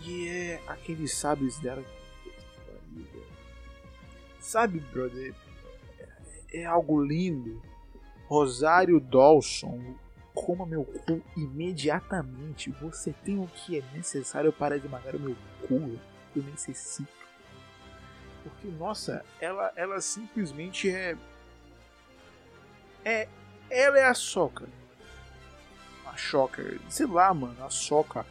E 0.06 0.27
é 0.27 0.62
aqueles 0.68 1.13
sábios 1.13 1.60
dela 1.60 1.84
Sabe, 4.39 4.79
brother? 4.79 5.36
É, 6.51 6.62
é 6.62 6.65
algo 6.65 7.03
lindo. 7.03 7.62
Rosário 8.25 9.00
Dawson, 9.00 9.96
coma 10.34 10.65
meu 10.65 10.84
cu 10.86 11.22
imediatamente. 11.36 12.72
Você 12.82 13.13
tem 13.24 13.39
o 13.39 13.48
que 13.48 13.77
é 13.77 13.84
necessário 13.94 14.51
para 14.51 14.77
esmagar 14.77 15.15
o 15.15 15.20
meu 15.20 15.36
cu. 15.68 16.00
Eu 16.36 16.44
necessito. 16.44 17.12
Porque, 18.44 18.68
nossa, 18.70 19.24
ela, 19.39 19.72
ela 19.75 20.00
simplesmente 20.00 20.89
é. 20.89 21.18
É. 23.03 23.27
Ela 23.70 24.00
é 24.00 24.06
a 24.06 24.13
soca. 24.13 24.68
A 26.12 26.18
choca. 26.18 26.63
Sei 26.89 27.06
lá, 27.06 27.34
mano, 27.34 27.63
a 27.63 27.70
soca. 27.70 28.25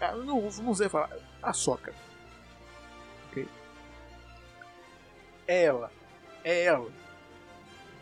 Eu 0.00 0.24
não, 0.24 0.40
não 0.40 0.74
sei 0.74 0.88
falar. 0.88 1.10
A 1.42 1.52
soca. 1.52 1.94
Ok? 3.28 3.46
É 5.46 5.64
ela. 5.64 5.92
É 6.42 6.64
ela. 6.64 6.90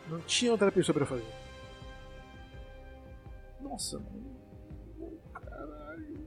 Não 0.08 0.20
tinha 0.20 0.52
outra 0.52 0.70
pessoa 0.70 0.94
para 0.94 1.06
fazer. 1.06 1.26
Nossa, 3.60 3.98
mano. 3.98 5.18
Caralho. 5.34 6.18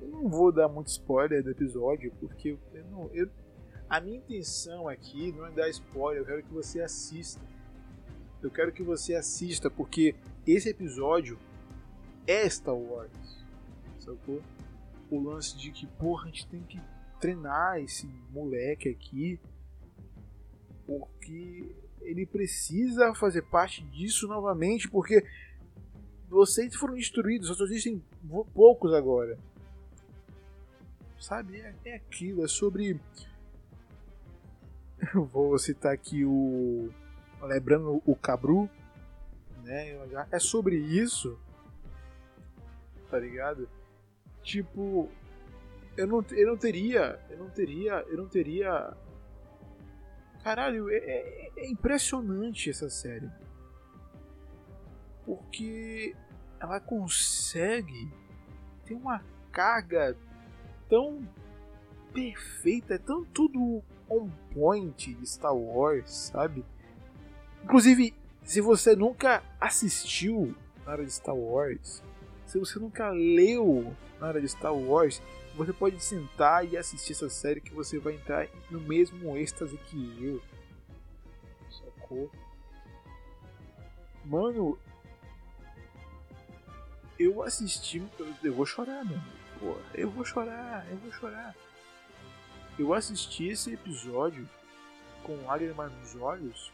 Eu 0.00 0.08
não 0.08 0.28
vou 0.28 0.52
dar 0.52 0.68
muito 0.68 0.88
spoiler 0.88 1.42
do 1.42 1.50
episódio, 1.50 2.12
porque 2.20 2.58
eu 2.72 2.84
não. 2.84 3.10
Eu, 3.12 3.30
a 3.88 4.00
minha 4.00 4.18
intenção 4.18 4.88
aqui 4.88 5.32
não 5.32 5.46
é 5.46 5.50
dar 5.50 5.68
spoiler, 5.70 6.22
eu 6.22 6.26
quero 6.26 6.42
que 6.42 6.52
você 6.52 6.80
assista. 6.80 7.40
Eu 8.42 8.50
quero 8.50 8.72
que 8.72 8.82
você 8.82 9.14
assista, 9.14 9.70
porque 9.70 10.14
esse 10.46 10.68
episódio 10.68 11.38
é 12.26 12.48
Star 12.48 12.74
Wars. 12.74 13.44
Sacou? 14.00 14.42
O 15.10 15.20
lance 15.20 15.56
de 15.56 15.70
que, 15.70 15.86
porra, 15.86 16.24
a 16.24 16.26
gente 16.26 16.46
tem 16.46 16.62
que 16.62 16.80
treinar 17.20 17.78
esse 17.78 18.06
moleque 18.32 18.88
aqui 18.88 19.38
porque 20.86 21.74
ele 22.00 22.26
precisa 22.26 23.14
fazer 23.14 23.42
parte 23.42 23.82
disso 23.84 24.26
novamente, 24.26 24.88
porque 24.88 25.24
vocês 26.28 26.74
foram 26.74 26.94
destruídos, 26.94 27.56
só 27.56 27.64
existem 27.64 28.02
poucos 28.54 28.92
agora. 28.92 29.38
Sabe? 31.20 31.60
É, 31.60 31.74
é 31.84 31.94
aquilo, 31.94 32.44
é 32.44 32.48
sobre. 32.48 33.00
Eu 35.14 35.24
vou 35.32 35.56
citar 35.58 35.92
aqui 35.92 36.24
o. 36.24 36.90
Lembrando 37.42 38.02
o 38.06 38.14
Cabru, 38.14 38.68
né? 39.64 39.96
É 40.30 40.38
sobre 40.38 40.76
isso, 40.76 41.38
tá 43.12 43.18
ligado? 43.18 43.68
Tipo, 44.42 45.08
eu 45.96 46.06
não, 46.06 46.24
eu 46.32 46.46
não 46.48 46.56
teria, 46.56 47.20
eu 47.30 47.38
não 47.38 47.50
teria, 47.50 48.04
eu 48.08 48.16
não 48.16 48.26
teria 48.26 48.96
Caralho, 50.42 50.90
é, 50.90 50.96
é, 50.96 51.50
é 51.56 51.70
impressionante 51.70 52.68
essa 52.68 52.90
série. 52.90 53.30
Porque 55.24 56.16
ela 56.58 56.80
consegue 56.80 58.12
ter 58.84 58.94
uma 58.94 59.22
carga 59.52 60.16
tão 60.88 61.26
perfeita, 62.12 62.94
é 62.94 62.98
tão 62.98 63.24
tudo 63.24 63.82
on 64.10 64.28
point 64.52 65.14
de 65.14 65.26
Star 65.26 65.54
Wars, 65.54 66.10
sabe? 66.10 66.64
Inclusive, 67.62 68.12
se 68.42 68.60
você 68.60 68.96
nunca 68.96 69.44
assistiu 69.60 70.56
na 70.84 70.92
área 70.92 71.04
de 71.04 71.12
Star 71.12 71.36
Wars, 71.36 72.02
se 72.52 72.58
você 72.58 72.78
nunca 72.78 73.08
leu 73.08 73.96
na 74.20 74.26
área 74.26 74.38
de 74.38 74.46
Star 74.46 74.74
Wars, 74.74 75.22
você 75.56 75.72
pode 75.72 75.98
sentar 76.04 76.70
e 76.70 76.76
assistir 76.76 77.12
essa 77.12 77.30
série 77.30 77.62
que 77.62 77.72
você 77.72 77.98
vai 77.98 78.12
entrar 78.12 78.46
no 78.70 78.78
mesmo 78.78 79.34
êxtase 79.38 79.78
que 79.78 80.22
eu. 80.22 80.42
Sacou? 81.70 82.30
Mano, 84.26 84.78
eu 87.18 87.42
assisti. 87.42 88.02
Eu 88.44 88.52
vou 88.52 88.66
chorar, 88.66 89.02
mano. 89.02 89.24
Pô, 89.58 89.74
eu 89.94 90.10
vou 90.10 90.22
chorar, 90.22 90.86
eu 90.90 90.98
vou 90.98 91.10
chorar. 91.10 91.56
Eu 92.78 92.92
assisti 92.92 93.48
esse 93.48 93.72
episódio 93.72 94.46
com 95.22 95.42
lágrimas 95.46 95.90
nos 95.90 96.16
olhos 96.16 96.70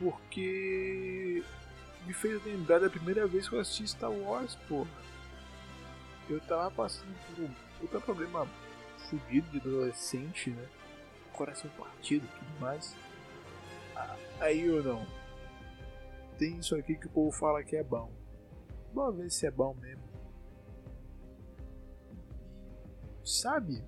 porque 0.00 1.44
me 2.06 2.12
fez 2.12 2.44
lembrar 2.44 2.78
da 2.80 2.90
primeira 2.90 3.26
vez 3.26 3.48
que 3.48 3.54
eu 3.54 3.60
assisti 3.60 3.86
Star 3.88 4.10
Wars, 4.10 4.56
porra 4.68 5.08
eu 6.32 6.40
tava 6.40 6.70
passando 6.70 7.14
por 7.26 7.44
um 7.44 7.54
puta 7.80 8.00
problema 8.00 8.46
fudido 9.08 9.50
de 9.50 9.58
adolescente, 9.58 10.50
né? 10.50 10.68
Coração 11.32 11.70
partido 11.70 12.26
e 12.26 12.38
tudo 12.38 12.60
mais. 12.60 12.94
Ah, 13.96 14.16
aí 14.40 14.60
eu 14.60 14.82
não. 14.82 15.06
Tem 16.36 16.58
isso 16.58 16.74
aqui 16.76 16.96
que 16.96 17.06
o 17.06 17.10
povo 17.10 17.32
fala 17.32 17.64
que 17.64 17.76
é 17.76 17.82
bom. 17.82 18.12
Vamos 18.92 19.16
ver 19.16 19.30
se 19.30 19.46
é 19.46 19.50
bom 19.50 19.74
mesmo. 19.74 20.02
Sabe? 23.24 23.82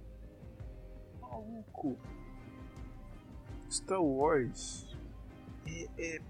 Maluco. 1.20 1.98
Star 3.70 4.02
Wars 4.02 4.96
é, 5.66 5.88
é, 5.98 6.20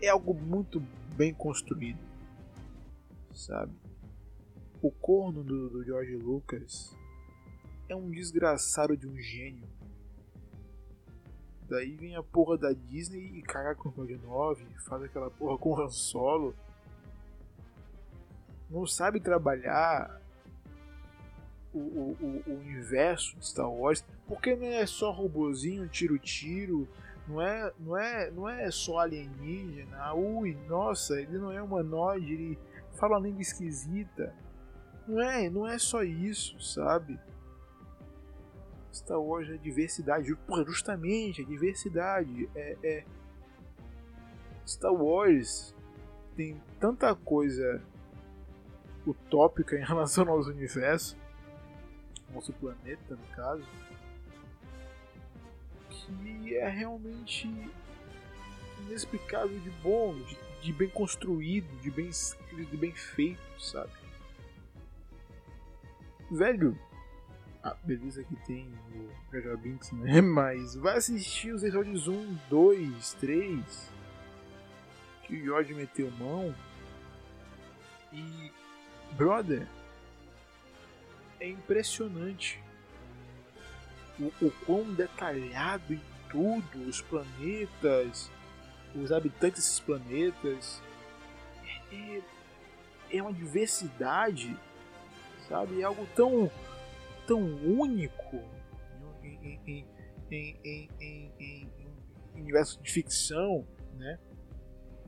é 0.00 0.08
algo 0.08 0.34
muito 0.34 0.80
bem 1.16 1.34
construído, 1.34 1.98
sabe? 3.34 3.72
O 4.80 4.90
corno 4.90 5.42
do, 5.42 5.70
do 5.70 5.84
George 5.84 6.14
Lucas 6.16 6.96
é 7.88 7.96
um 7.96 8.10
desgraçado 8.10 8.96
de 8.96 9.08
um 9.08 9.16
gênio. 9.18 9.66
Daí 11.68 11.96
vem 11.96 12.16
a 12.16 12.22
porra 12.22 12.56
da 12.56 12.72
Disney 12.72 13.38
e 13.38 13.42
caga 13.42 13.74
com 13.74 13.88
o 13.88 14.06
9, 14.06 14.64
faz 14.86 15.02
aquela 15.02 15.30
porra 15.30 15.58
com 15.58 15.70
o 15.70 15.80
Han 15.80 15.90
Solo. 15.90 16.54
Não 18.70 18.86
sabe 18.86 19.20
trabalhar 19.20 20.20
o, 21.72 21.78
o, 21.78 22.42
o, 22.46 22.54
universo 22.54 23.36
de 23.36 23.46
Star 23.46 23.70
Wars, 23.70 24.04
porque 24.26 24.54
não 24.54 24.66
é 24.66 24.86
só 24.86 25.10
robozinho, 25.10 25.88
tiro-tiro, 25.88 26.88
não 27.28 27.42
é, 27.42 27.72
não 27.78 27.96
é, 27.96 28.30
não 28.30 28.48
é 28.48 28.70
só 28.70 29.00
alienígena. 29.00 30.14
Ui, 30.14 30.56
nossa, 30.66 31.20
ele 31.20 31.38
não 31.38 31.52
é 31.52 31.60
humanoide, 31.60 32.32
ele 32.32 32.58
fala 32.94 33.18
uma 33.18 33.26
língua 33.26 33.42
esquisita. 33.42 34.34
Não 35.06 35.20
é, 35.20 35.50
não 35.50 35.66
é 35.66 35.78
só 35.78 36.02
isso, 36.02 36.60
sabe? 36.60 37.18
Star 38.92 39.20
Wars 39.20 39.48
é 39.50 39.56
diversidade, 39.56 40.34
justamente, 40.66 41.42
é 41.42 41.44
diversidade. 41.44 42.48
É, 42.54 42.76
é... 42.82 43.04
Star 44.66 44.92
Wars 44.92 45.74
tem 46.34 46.60
tanta 46.80 47.14
coisa 47.14 47.82
utópica 49.06 49.76
em 49.76 49.84
relação 49.84 50.28
aos 50.28 50.46
universos, 50.46 51.16
nosso 52.32 52.52
planeta 52.54 53.16
no 53.16 53.34
caso 53.34 53.64
que 56.22 56.56
é 56.56 56.68
realmente 56.68 57.48
inexplicável 58.86 59.58
de 59.60 59.70
bom, 59.82 60.14
de, 60.14 60.38
de 60.62 60.72
bem 60.72 60.88
construído, 60.88 61.68
de 61.80 61.90
bem 61.90 62.08
escrito, 62.08 62.70
de 62.70 62.76
bem 62.76 62.92
feito, 62.92 63.40
sabe? 63.60 63.92
Velho, 66.30 66.78
ah, 67.62 67.76
beleza 67.82 68.22
que 68.22 68.36
tem 68.46 68.66
o 69.32 69.40
Jar 69.40 69.56
Binks, 69.56 69.92
né? 69.92 70.20
Mas 70.22 70.74
vai 70.74 70.96
assistir 70.96 71.52
os 71.52 71.62
episódios 71.62 72.06
1, 72.06 72.38
2, 72.48 73.12
3. 73.14 73.92
que 75.24 75.36
o 75.36 75.44
George 75.44 75.74
meteu 75.74 76.10
mão. 76.12 76.54
E, 78.12 78.52
brother, 79.16 79.66
é 81.40 81.48
impressionante 81.48 82.62
o, 84.20 84.46
o 84.46 84.50
quão 84.64 84.84
detalhado 84.94 85.94
em 85.94 86.00
tudo, 86.30 86.88
os 86.88 87.00
planetas, 87.00 88.30
os 88.94 89.12
habitantes 89.12 89.62
desses 89.62 89.80
planetas. 89.80 90.82
É, 91.92 92.22
é 93.10 93.22
uma 93.22 93.32
diversidade, 93.32 94.56
sabe? 95.48 95.80
É 95.80 95.84
algo 95.84 96.06
tão, 96.14 96.50
tão 97.26 97.40
único 97.64 98.42
em, 99.22 99.60
em, 99.66 99.86
em, 100.30 100.90
em, 101.00 101.32
em 101.38 101.68
universo 102.34 102.80
de 102.82 102.90
ficção, 102.90 103.66
né? 103.96 104.18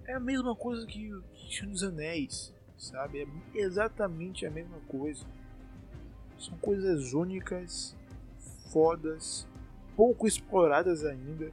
É 0.07 0.14
a 0.14 0.21
mesma 0.21 0.57
coisa 0.57 0.87
que 0.87 1.12
o 1.12 1.23
Senhor 1.50 1.71
dos 1.71 1.83
Anéis, 1.85 2.55
sabe? 2.76 3.23
É 3.55 3.59
exatamente 3.59 4.45
a 4.47 4.50
mesma 4.50 4.81
coisa. 4.88 5.25
São 6.38 6.57
coisas 6.59 7.12
únicas, 7.12 7.97
fodas, 8.71 9.47
pouco 9.97 10.27
exploradas 10.27 11.05
ainda, 11.05 11.53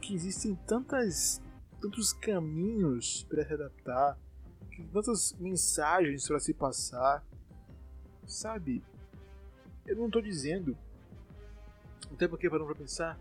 que 0.00 0.14
existem 0.14 0.54
tantas, 0.66 1.40
tantos 1.80 2.12
caminhos 2.12 3.24
para 3.28 3.44
se 3.46 3.52
adaptar, 3.52 4.18
tantas 4.92 5.34
mensagens 5.38 6.26
para 6.26 6.40
se 6.40 6.54
passar, 6.54 7.24
sabe? 8.26 8.82
Eu 9.86 9.96
não 9.96 10.06
estou 10.06 10.22
dizendo, 10.22 10.76
até 12.12 12.26
porque 12.26 12.48
parando 12.48 12.66
para 12.66 12.76
pensar, 12.76 13.18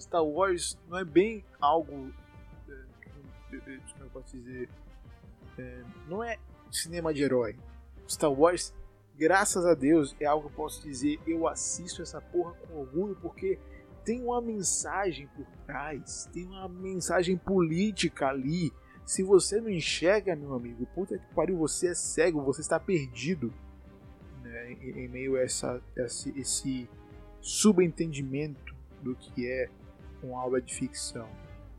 Star 0.00 0.24
Wars 0.24 0.78
não 0.88 0.98
é 0.98 1.04
bem 1.04 1.44
algo, 1.60 2.12
é, 2.68 3.78
como 3.92 4.04
eu 4.04 4.10
posso 4.10 4.36
dizer, 4.36 4.68
é, 5.58 5.84
não 6.08 6.22
é 6.22 6.38
cinema 6.70 7.12
de 7.12 7.22
herói. 7.22 7.56
Star 8.08 8.32
Wars 8.32 8.72
graças 9.18 9.66
a 9.66 9.74
Deus, 9.74 10.14
é 10.20 10.26
algo 10.26 10.48
que 10.48 10.54
eu 10.54 10.56
posso 10.56 10.82
dizer, 10.82 11.18
eu 11.26 11.48
assisto 11.48 12.00
essa 12.00 12.20
porra 12.20 12.52
com 12.52 12.78
orgulho 12.78 13.18
porque 13.20 13.58
tem 14.04 14.22
uma 14.22 14.40
mensagem 14.40 15.26
por 15.36 15.44
trás, 15.66 16.30
tem 16.32 16.46
uma 16.46 16.68
mensagem 16.68 17.36
política 17.36 18.28
ali. 18.28 18.72
Se 19.04 19.22
você 19.22 19.60
não 19.60 19.68
enxerga, 19.68 20.36
meu 20.36 20.54
amigo, 20.54 20.86
puta 20.94 21.18
que 21.18 21.34
pariu, 21.34 21.58
você 21.58 21.88
é 21.88 21.94
cego, 21.94 22.42
você 22.42 22.60
está 22.60 22.78
perdido 22.78 23.52
né, 24.42 24.72
em, 24.72 25.08
meio 25.08 25.36
a 25.36 25.40
essa, 25.40 25.82
esse, 25.96 26.38
esse 26.38 26.88
subentendimento 27.40 28.74
do 29.02 29.16
que 29.16 29.46
é 29.46 29.68
uma 30.22 30.44
obra 30.44 30.62
de 30.62 30.74
ficção, 30.74 31.28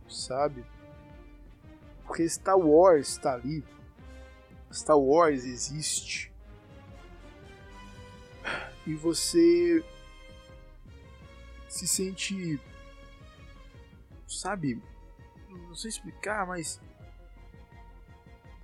sabe? 0.08 0.63
Porque 2.05 2.27
Star 2.27 2.58
Wars 2.58 3.10
está 3.10 3.34
ali, 3.34 3.63
Star 4.72 5.00
Wars 5.00 5.46
existe 5.46 6.31
e 8.89 8.96
você 8.96 9.86
se 11.67 11.88
sente, 11.88 12.60
sabe, 14.27 14.81
não 15.48 15.75
sei 15.75 15.89
explicar, 15.89 16.48
mas 16.48 16.81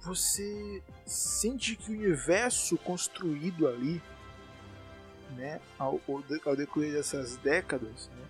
você 0.02 0.82
sente 1.06 1.76
que 1.76 1.92
o 1.92 1.94
universo 1.94 2.76
construído 2.80 3.68
ali, 3.68 4.02
né, 5.36 5.62
ao, 5.78 6.02
ao 6.08 6.56
decorrer 6.56 6.94
dessas 6.94 7.38
décadas, 7.38 8.10
né, 8.16 8.26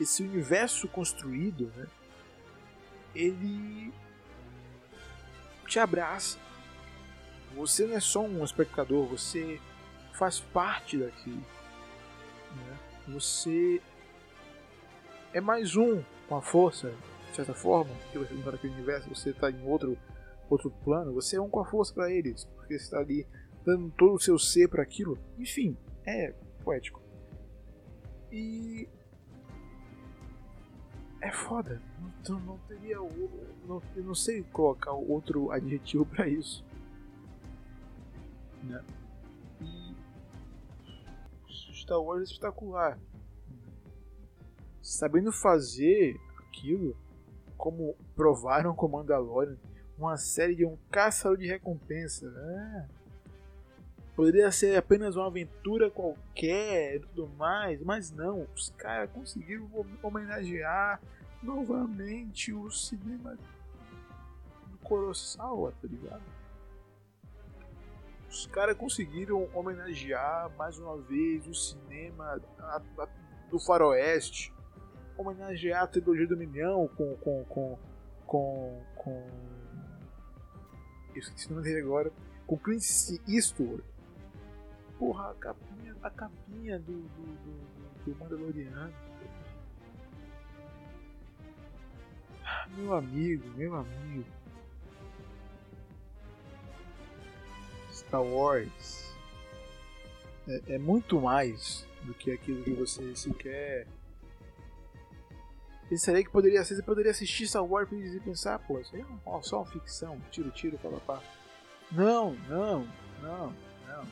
esse 0.00 0.24
universo 0.24 0.88
construído, 0.88 1.72
né, 1.76 1.86
ele 3.14 3.94
te 5.68 5.78
abraça. 5.78 6.36
Você 7.54 7.86
não 7.86 7.96
é 7.96 8.00
só 8.00 8.22
um 8.22 8.42
espectador, 8.42 9.06
você 9.06 9.60
faz 10.20 10.38
parte 10.38 10.98
daquilo. 10.98 11.38
Né? 11.38 12.78
Você 13.08 13.80
é 15.32 15.40
mais 15.40 15.76
um 15.76 16.02
com 16.28 16.36
a 16.36 16.42
força, 16.42 16.92
de 17.30 17.36
certa 17.36 17.54
forma, 17.54 17.90
que 18.12 18.18
você 18.18 18.34
está 18.34 18.52
naquele 18.52 18.74
universo, 18.74 19.08
você 19.08 19.30
está 19.30 19.50
em 19.50 19.66
outro, 19.66 19.96
outro 20.50 20.70
plano, 20.84 21.14
você 21.14 21.36
é 21.36 21.40
um 21.40 21.48
com 21.48 21.60
a 21.60 21.64
força 21.64 21.94
para 21.94 22.12
eles, 22.12 22.44
porque 22.44 22.78
você 22.78 22.84
está 22.84 22.98
ali 22.98 23.26
dando 23.64 23.90
todo 23.92 24.12
o 24.12 24.20
seu 24.20 24.38
ser 24.38 24.68
para 24.68 24.82
aquilo. 24.82 25.18
Enfim, 25.38 25.74
é 26.04 26.34
poético. 26.62 27.00
E. 28.30 28.86
É 31.22 31.32
foda. 31.32 31.80
Não, 32.28 32.40
não 32.40 32.58
teria. 32.68 32.96
Não, 32.96 33.82
eu 33.96 34.04
não 34.04 34.14
sei 34.14 34.42
colocar 34.42 34.92
outro 34.92 35.50
adjetivo 35.50 36.04
para 36.04 36.28
isso. 36.28 36.62
Né? 38.62 38.84
Star 41.90 42.00
Wars 42.00 42.30
espetacular. 42.30 42.96
Sabendo 44.80 45.32
fazer 45.32 46.16
aquilo, 46.38 46.96
como 47.56 47.96
provaram 48.14 48.74
com 48.74 48.86
Mandalorian, 48.86 49.56
uma 49.98 50.16
série 50.16 50.54
de 50.54 50.64
um 50.64 50.78
caçador 50.88 51.36
de 51.36 51.48
recompensa. 51.48 52.30
Né? 52.30 52.88
Poderia 54.14 54.52
ser 54.52 54.76
apenas 54.76 55.16
uma 55.16 55.26
aventura 55.26 55.90
qualquer 55.90 56.96
e 56.96 57.00
tudo 57.00 57.28
mais, 57.36 57.82
mas 57.82 58.12
não, 58.12 58.46
os 58.54 58.70
caras 58.70 59.10
conseguiram 59.10 59.68
homenagear 60.00 61.00
novamente 61.42 62.52
o 62.52 62.70
cinema 62.70 63.36
do 64.70 64.78
Kurosawa, 64.78 65.72
tá 65.82 65.88
ligado? 65.88 66.22
Os 68.30 68.46
caras 68.46 68.76
conseguiram 68.76 69.48
homenagear 69.52 70.48
mais 70.56 70.78
uma 70.78 70.96
vez 70.98 71.44
o 71.48 71.54
cinema 71.54 72.40
a, 72.60 72.80
a, 72.98 73.08
do 73.50 73.58
faroeste, 73.58 74.54
homenagear 75.18 75.82
a 75.82 75.86
trilogia 75.88 76.28
do 76.28 76.36
Milhão 76.36 76.88
com. 76.96 77.16
com. 77.16 77.44
com. 77.44 77.78
com. 78.24 78.82
com 78.94 79.26
eu 81.12 81.18
esqueci 81.18 81.48
o 81.48 81.54
nome 81.54 81.64
dele 81.64 81.80
agora. 81.80 82.12
Com 82.46 82.56
Clint 82.56 82.84
Eastwood. 83.28 83.82
Porra, 84.96 85.30
a 85.30 85.34
capinha, 85.34 85.96
a 86.00 86.10
capinha 86.10 86.78
do, 86.78 86.92
do, 86.92 88.04
do, 88.04 88.12
do 88.12 88.18
Mandaloriano. 88.20 88.94
Meu 92.76 92.94
amigo, 92.94 93.48
meu 93.56 93.74
amigo. 93.74 94.39
Star 98.10 98.24
Wars 98.24 99.14
é, 100.48 100.74
é, 100.74 100.78
muito 100.78 101.20
mais 101.20 101.86
do 102.02 102.12
que 102.12 102.32
aquilo 102.32 102.64
que 102.64 102.72
você 102.72 103.14
sequer 103.14 103.86
pensaria 105.88 106.24
que 106.24 106.30
poderia 106.30 106.64
ser. 106.64 106.74
Você 106.74 106.82
poderia 106.82 107.12
assistir 107.12 107.46
Star 107.46 107.64
Wars 107.64 107.88
e 107.92 108.18
pensar, 108.18 108.58
pô, 108.58 108.80
isso 108.80 108.96
aí 108.96 109.02
é 109.02 109.42
só 109.42 109.58
uma 109.58 109.66
ficção, 109.66 110.20
tiro, 110.32 110.50
tiro, 110.50 110.76
pá. 111.06 111.22
Não, 111.92 112.34
não, 112.48 112.88
não, 113.22 113.54
não. 113.86 114.06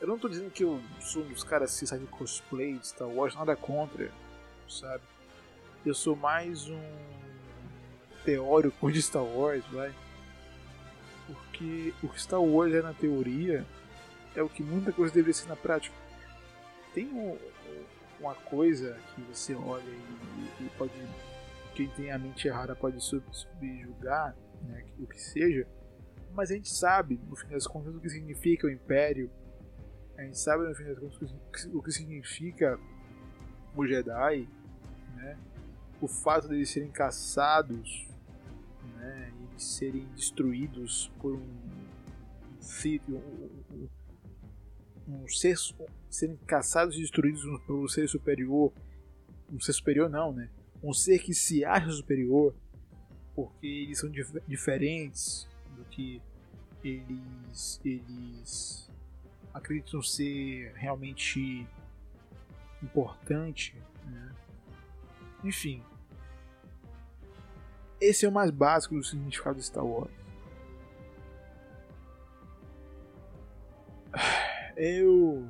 Eu 0.00 0.08
não 0.08 0.18
tô 0.18 0.28
dizendo 0.28 0.50
que 0.50 0.64
eu 0.64 0.80
sou 1.00 1.22
um 1.22 1.28
dos 1.28 1.44
caras 1.44 1.78
que 1.78 1.86
sai 1.86 2.00
de 2.00 2.06
cosplay 2.06 2.76
de 2.76 2.88
Star 2.88 3.08
Wars, 3.08 3.36
nada 3.36 3.54
contra, 3.54 4.10
sabe? 4.68 5.04
Eu 5.86 5.94
sou 5.94 6.16
mais 6.16 6.68
um 6.68 6.82
teórico 8.24 8.90
de 8.90 9.00
Star 9.00 9.22
Wars, 9.22 9.64
vai 9.66 9.94
porque 11.54 11.94
o 12.02 12.08
que 12.08 12.20
Star 12.20 12.42
Wars 12.42 12.74
é 12.74 12.82
na 12.82 12.92
teoria 12.92 13.64
é 14.34 14.42
o 14.42 14.48
que 14.48 14.62
muita 14.62 14.92
coisa 14.92 15.14
deveria 15.14 15.34
ser 15.34 15.48
na 15.48 15.54
prática. 15.54 15.94
Tem 16.92 17.06
um, 17.06 17.38
uma 18.20 18.34
coisa 18.34 18.98
que 19.14 19.22
você 19.22 19.54
olha 19.54 19.82
e, 19.82 20.64
e, 20.64 20.70
pode. 20.76 20.92
Quem 21.74 21.88
tem 21.88 22.10
a 22.10 22.18
mente 22.18 22.46
errada 22.46 22.74
pode 22.74 23.00
subjugar 23.00 24.36
né, 24.62 24.84
o 25.00 25.06
que 25.06 25.20
seja, 25.20 25.66
mas 26.32 26.50
a 26.50 26.54
gente 26.54 26.70
sabe, 26.70 27.20
no 27.28 27.34
fim 27.34 27.48
das 27.48 27.66
contas, 27.66 27.94
o 27.94 28.00
que 28.00 28.08
significa 28.08 28.68
o 28.68 28.70
Império, 28.70 29.28
a 30.16 30.22
gente 30.22 30.38
sabe, 30.38 30.68
no 30.68 30.74
fim 30.74 30.84
das 30.84 30.98
contas, 30.98 31.34
o 31.72 31.82
que 31.82 31.90
significa 31.90 32.78
o 33.74 33.84
Jedi, 33.84 34.48
né? 35.16 35.36
o 36.00 36.06
fato 36.06 36.46
de 36.46 36.54
eles 36.54 36.70
serem 36.70 36.92
caçados 36.92 38.06
né? 38.96 39.32
serem 39.56 40.06
destruídos 40.14 41.10
por 41.20 41.34
um, 41.34 41.46
um, 43.08 43.16
um, 43.70 43.88
um 45.08 45.28
ser 45.28 45.56
serem 46.10 46.36
caçados 46.46 46.96
e 46.96 47.00
destruídos 47.00 47.42
por 47.66 47.76
um 47.76 47.88
ser 47.88 48.08
superior 48.08 48.72
um 49.52 49.60
ser 49.60 49.72
superior 49.72 50.08
não 50.08 50.32
né 50.32 50.48
um 50.82 50.92
ser 50.92 51.18
que 51.20 51.34
se 51.34 51.64
acha 51.64 51.90
superior 51.90 52.54
porque 53.34 53.66
eles 53.66 53.98
são 53.98 54.10
dif 54.10 54.32
diferentes 54.46 55.48
do 55.76 55.84
que 55.86 56.20
eles 56.82 57.80
eles 57.84 58.90
acreditam 59.52 60.02
ser 60.02 60.72
realmente 60.74 61.66
importante 62.82 63.74
né? 64.06 64.32
enfim 65.42 65.82
Esse 68.00 68.26
é 68.26 68.28
o 68.28 68.32
mais 68.32 68.50
básico 68.50 68.94
do 68.94 69.02
significado 69.02 69.56
de 69.56 69.64
Star 69.64 69.84
Wars. 69.84 70.12
Eu. 74.76 75.48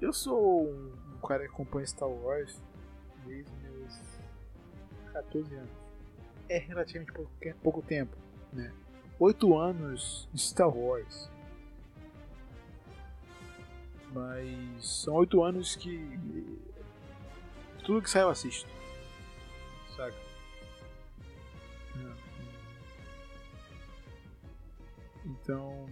Eu 0.00 0.12
sou 0.12 0.68
um, 0.68 1.18
cara 1.26 1.44
que 1.46 1.52
acompanha 1.52 1.86
Star 1.86 2.08
Wars 2.08 2.60
desde 3.24 3.52
meus 3.62 3.96
14 5.12 5.54
anos. 5.54 5.70
É 6.48 6.58
relativamente 6.58 7.12
pouco 7.62 7.82
tempo, 7.82 8.16
né? 8.52 8.72
8 9.18 9.56
anos 9.56 10.28
de 10.32 10.40
Star 10.42 10.76
Wars. 10.76 11.30
Mas 14.12 14.86
são 14.86 15.14
8 15.14 15.42
anos 15.42 15.76
que. 15.76 15.96
Tudo 17.84 18.02
que 18.02 18.10
sai 18.10 18.22
eu 18.22 18.30
assisto. 18.30 18.68
Saca? 19.96 20.14
Então, 25.24 25.86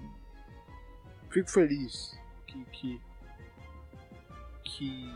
fico 1.31 1.51
feliz 1.51 2.17
que, 2.47 2.65
que, 2.67 3.01
que 4.65 5.13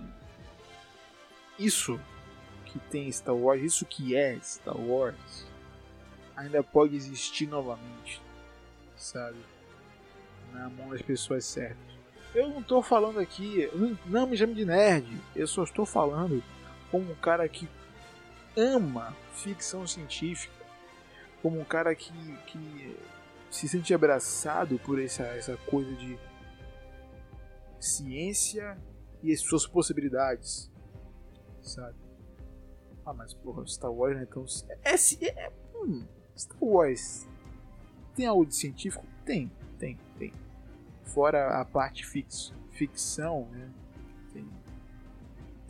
isso 1.58 2.00
que 2.64 2.78
tem 2.78 3.10
Star 3.10 3.34
Wars, 3.34 3.62
isso 3.62 3.86
que 3.86 4.16
é 4.16 4.38
Star 4.40 4.76
Wars, 4.76 5.46
ainda 6.36 6.62
pode 6.62 6.96
existir 6.96 7.46
novamente, 7.46 8.20
sabe? 8.96 9.38
Na 10.52 10.68
mão 10.68 10.90
das 10.90 11.02
pessoas 11.02 11.44
certas. 11.44 11.94
Eu 12.34 12.48
não 12.48 12.60
estou 12.60 12.82
falando 12.82 13.20
aqui, 13.20 13.68
não 14.06 14.26
me 14.26 14.36
chame 14.36 14.54
de 14.54 14.64
nerd, 14.64 15.06
eu 15.36 15.46
só 15.46 15.62
estou 15.62 15.86
falando 15.86 16.42
como 16.90 17.10
um 17.10 17.14
cara 17.16 17.48
que 17.48 17.68
ama 18.56 19.16
ficção 19.32 19.86
científica, 19.86 20.54
como 21.42 21.60
um 21.60 21.64
cara 21.64 21.94
que, 21.94 22.12
que 22.46 22.96
se 23.50 23.68
sente 23.68 23.92
abraçado 23.92 24.78
por 24.78 25.00
essa, 25.00 25.24
essa 25.24 25.56
coisa 25.56 25.92
de 25.94 26.18
ciência 27.78 28.78
e 29.22 29.32
as 29.32 29.40
suas 29.40 29.66
possibilidades, 29.66 30.70
sabe? 31.62 31.96
Ah, 33.04 33.12
mas 33.12 33.34
porra, 33.34 33.66
Star 33.66 33.92
Wars 33.92 34.16
né? 34.16 34.26
Então 34.28 34.44
é, 34.68 34.94
é, 34.94 35.46
é 35.46 35.52
hum, 35.74 36.06
Star 36.36 36.62
Wars 36.62 37.26
tem 38.14 38.26
algo 38.26 38.46
de 38.46 38.54
científico? 38.54 39.04
Tem, 39.24 39.50
tem, 39.78 39.98
tem. 40.18 40.32
Fora 41.02 41.60
a 41.60 41.64
parte 41.64 42.06
fix, 42.06 42.52
ficção, 42.72 43.48
né? 43.50 43.70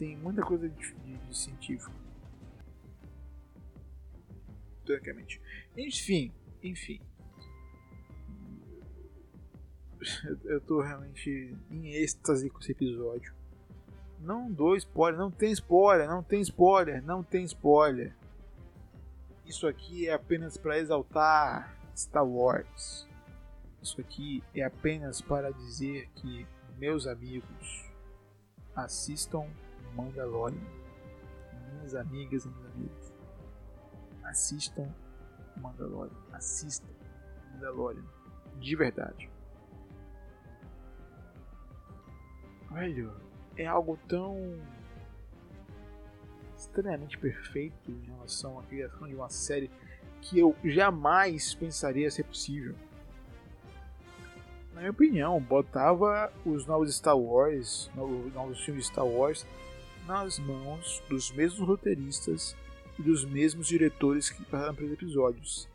Tem, 0.05 0.17
muita 0.19 0.43
coisa 0.43 0.69
de, 0.69 0.95
de, 0.95 1.17
de 1.17 1.37
científico. 1.37 1.95
Teoricamente. 4.85 5.41
Enfim, 5.77 6.31
enfim 6.63 7.01
eu 10.45 10.61
tô 10.61 10.83
realmente 10.83 11.57
em 11.71 11.95
êxtase 11.95 12.51
com 12.51 12.59
esse 12.61 12.73
episódio. 12.73 13.35
Não 14.21 14.51
dou 14.51 14.77
spoiler, 14.77 15.19
não 15.19 15.31
tem 15.31 15.53
spoiler, 15.53 16.07
não 16.07 16.23
tem 16.23 16.41
spoiler, 16.43 17.03
não 17.03 17.23
tem 17.23 17.45
spoiler. 17.45 18.15
Isso 19.47 19.67
aqui 19.67 20.07
é 20.07 20.13
apenas 20.13 20.59
para 20.59 20.79
exaltar 20.79 21.75
Star 21.97 22.27
Wars. 22.27 23.09
Isso 23.83 24.01
aqui 24.01 24.43
é 24.55 24.63
apenas 24.63 25.21
para 25.21 25.51
dizer 25.51 26.11
que, 26.15 26.47
meus 26.79 27.07
amigos, 27.07 27.91
assistam 28.75 29.47
Mandalorian. 29.95 30.61
Minhas 31.73 31.95
amigas 31.95 32.45
e 32.45 32.49
meus 32.49 32.67
amigos, 32.67 33.13
assistam 34.25 34.89
Mandalorian. 35.57 36.17
Assistam 36.33 36.89
Mandalorian. 37.53 38.05
De 38.61 38.77
verdade. 38.77 39.35
velho, 42.75 43.13
é 43.57 43.67
algo 43.67 43.99
tão 44.09 44.59
estranhamente 46.59 47.17
perfeito 47.17 47.91
em 47.91 48.05
relação 48.07 48.59
à 48.59 48.63
criação 48.65 49.07
de 49.07 49.15
uma 49.15 49.29
série 49.29 49.71
que 50.21 50.39
eu 50.39 50.57
jamais 50.65 51.55
pensaria 51.55 52.11
ser 52.11 52.25
possível. 52.25 52.75
Na 54.73 54.81
minha 54.81 54.91
opinião, 54.91 55.41
botava 55.41 56.33
os 56.45 56.67
novos 56.67 56.97
Star 56.97 57.17
Wars, 57.17 57.91
novos, 57.95 58.33
novos 58.35 58.65
filmes 58.65 58.87
Star 58.87 59.07
Wars, 59.07 59.47
nas 60.07 60.39
mãos 60.39 61.03
dos 61.09 61.31
mesmos 61.31 61.67
roteiristas 61.67 62.57
e 62.99 63.03
dos 63.03 63.25
mesmos 63.25 63.67
diretores 63.67 64.31
que 64.31 64.45
passaram 64.45 64.75
pelos 64.75 64.93
episódios. 64.93 65.69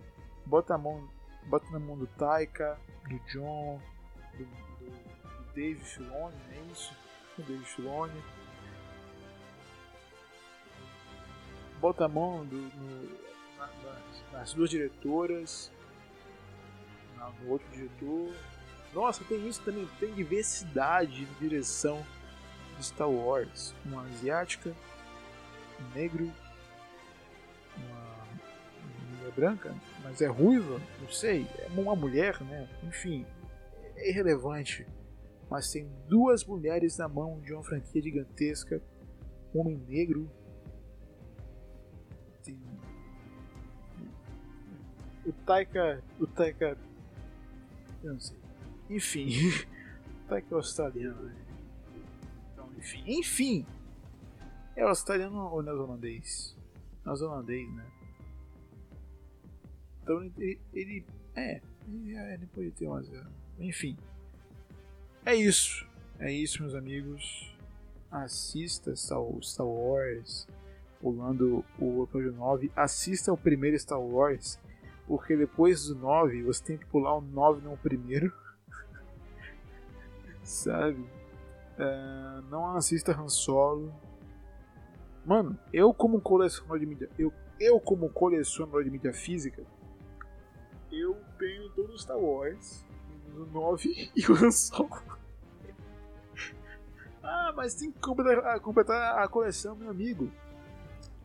Bota, 0.46 0.76
a 0.76 0.78
mão, 0.78 1.10
bota 1.46 1.70
na 1.72 1.80
mão 1.80 1.98
do 1.98 2.08
Taika, 2.08 2.80
do 3.08 3.20
John, 3.32 3.82
do, 4.38 4.48
Dave 5.54 5.80
Filoni, 5.80 6.36
não 6.48 6.54
é 6.54 6.72
isso? 6.72 6.94
O 7.38 7.42
Dave 7.42 7.66
Filoni. 7.66 8.24
Bota 11.80 12.06
a 12.06 12.08
mão 12.08 12.46
do, 12.46 12.56
no, 12.56 13.10
na, 13.58 13.70
nas, 14.32 14.54
duas 14.54 14.70
diretoras, 14.70 15.72
no 17.42 17.50
outro 17.50 17.68
diretor. 17.72 18.34
Nossa, 18.94 19.24
tem 19.24 19.48
isso 19.48 19.62
também, 19.62 19.88
tem 20.00 20.14
diversidade 20.14 21.26
de 21.26 21.34
direção 21.36 22.06
de 22.80 22.86
Star 22.86 23.10
Wars. 23.10 23.76
Uma 23.86 24.04
asiática, 24.04 24.74
um 25.80 25.96
negro, 25.96 26.32
uma 27.78 28.26
mulher 29.12 29.32
branca, 29.36 29.76
mas 30.04 30.22
é 30.22 30.28
ruiva, 30.28 30.82
não 31.00 31.10
sei, 31.10 31.46
é 31.60 31.68
uma 31.78 31.96
mulher, 31.96 32.42
né? 32.42 32.68
Enfim, 32.84 33.26
é 33.96 34.10
irrelevante 34.10 34.88
mas 35.50 35.72
tem 35.72 35.90
duas 36.08 36.46
mulheres 36.46 36.98
na 36.98 37.08
mão 37.08 37.40
de 37.40 37.54
uma 37.54 37.64
franquia 37.64 38.02
gigantesca, 38.02 38.82
um 39.54 39.62
homem 39.62 39.78
negro. 39.88 40.30
Tem... 42.44 42.62
O 45.26 45.34
Taika. 45.34 46.04
O 46.20 46.28
Taika. 46.28 46.78
Eu 48.04 48.14
não 48.14 48.20
sei. 48.20 48.38
Enfim. 48.90 49.28
o 49.28 50.28
Taika 50.30 50.54
é 50.54 50.56
australiano, 50.56 51.24
né? 51.24 51.36
Enfim. 52.80 53.04
Enfim! 53.06 53.66
É 54.76 54.84
australiano 54.84 55.52
ou 55.52 55.62
neozelandês? 55.62 56.56
Neozelandês, 57.06 57.70
né? 57.74 57.86
Então 60.02 60.24
ele. 60.24 60.60
ele 60.74 61.06
é, 61.36 61.62
ele, 61.88 62.16
ele 62.16 62.46
pode 62.48 62.72
ter 62.72 62.88
umas. 62.88 63.12
Enfim. 63.60 63.98
É 65.26 65.36
isso. 65.36 65.86
É 66.18 66.32
isso, 66.32 66.62
meus 66.62 66.74
amigos. 66.74 67.54
Assista 68.10 68.96
Star 68.96 69.22
Wars. 69.68 70.48
Pulando 71.02 71.66
o 71.78 72.04
episódio 72.04 72.32
9. 72.32 72.72
Assista 72.76 73.34
o 73.34 73.38
primeiro 73.38 73.78
Star 73.78 74.00
Wars. 74.02 74.58
Porque 75.06 75.36
depois 75.36 75.88
do 75.88 75.96
9 75.96 76.44
você 76.44 76.64
tem 76.64 76.78
que 76.78 76.86
pular 76.86 77.18
o 77.18 77.22
9 77.22 77.62
não 77.62 77.74
o 77.74 77.78
primeiro. 77.78 78.34
Sabe? 80.44 81.19
Uh, 81.80 82.42
não 82.50 82.76
assista 82.76 83.14
Han 83.14 83.30
Solo. 83.30 83.94
Mano, 85.26 85.58
eu 85.72 85.94
como 85.94 86.20
colecionador 86.20 86.78
de 86.78 86.86
mídia. 86.86 87.10
Eu, 87.18 87.32
eu 87.58 87.80
como 87.80 88.10
colecionador 88.10 88.84
de 88.84 88.92
mídia 88.92 89.14
física. 89.14 89.64
Eu 90.92 91.16
tenho 91.38 91.70
todos 91.70 91.96
os 91.96 92.02
Star 92.02 92.18
Wars 92.18 92.86
no 93.34 93.46
9 93.46 94.12
e 94.14 94.26
o 94.26 94.34
Han 94.34 94.52
Solo. 94.52 94.90
ah, 97.24 97.54
mas 97.56 97.76
tem 97.76 97.92
que 97.92 98.00
completar, 98.00 98.60
completar 98.60 99.24
a 99.24 99.28
coleção, 99.30 99.74
meu 99.74 99.90
amigo. 99.90 100.30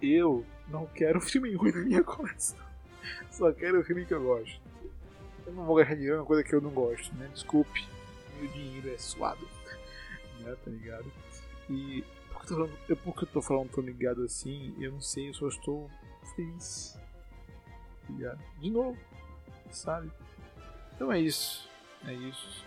Eu 0.01 0.47
não 0.69 0.87
quero 0.87 1.21
filme 1.21 1.53
ruim 1.57 1.73
na 1.73 1.81
minha 1.81 2.03
coleção. 2.05 2.61
Só 3.29 3.53
quero 3.53 3.81
o 3.81 3.85
filme 3.85 4.07
que 4.07 4.15
eu 4.15 4.23
gosto. 4.23 4.63
Eu 5.45 5.53
não 5.53 5.65
vou 5.65 5.75
gastar 5.75 5.95
dinheiro 5.95 6.19
uma 6.19 6.27
coisa 6.27 6.45
que 6.45 6.55
eu 6.55 6.61
não 6.61 6.71
gosto, 6.71 7.13
né? 7.17 7.29
Desculpe. 7.35 7.85
Meu 8.39 8.49
dinheiro 8.53 8.89
é 8.89 8.99
suado. 8.99 9.49
Né? 10.41 10.57
Tá 10.65 10.71
ligado? 10.71 11.13
E 11.71 12.05
por 12.33 12.45
que, 12.45 12.53
eu 12.53 12.57
tô 12.57 12.67
falando, 12.67 12.97
por 12.97 13.15
que 13.15 13.25
eu 13.25 13.29
tô 13.29 13.43
falando 13.43 13.71
tão 13.71 13.85
ligado 13.85 14.23
assim? 14.23 14.75
Eu 14.79 14.93
não 14.93 15.01
sei, 15.01 15.29
eu 15.29 15.35
só 15.35 15.49
estou 15.49 15.91
feliz. 16.35 16.99
Tá? 18.07 18.37
De 18.61 18.71
novo, 18.71 18.99
sabe? 19.71 20.11
Então 20.95 21.13
é 21.13 21.21
isso. 21.21 21.69
É 22.07 22.13
isso. 22.13 22.65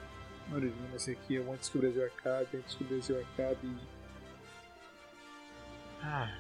Maravilha, 0.49 0.95
esse 0.95 1.11
aqui 1.11 1.37
é 1.37 1.39
antes 1.41 1.69
que 1.69 1.77
o 1.77 1.81
Brasil 1.81 2.05
acabe, 2.05 2.57
antes 2.57 2.75
que 2.75 2.83
o 2.83 2.87
Brasil 2.87 3.19
acabe. 3.19 3.77
Ah, 6.01 6.33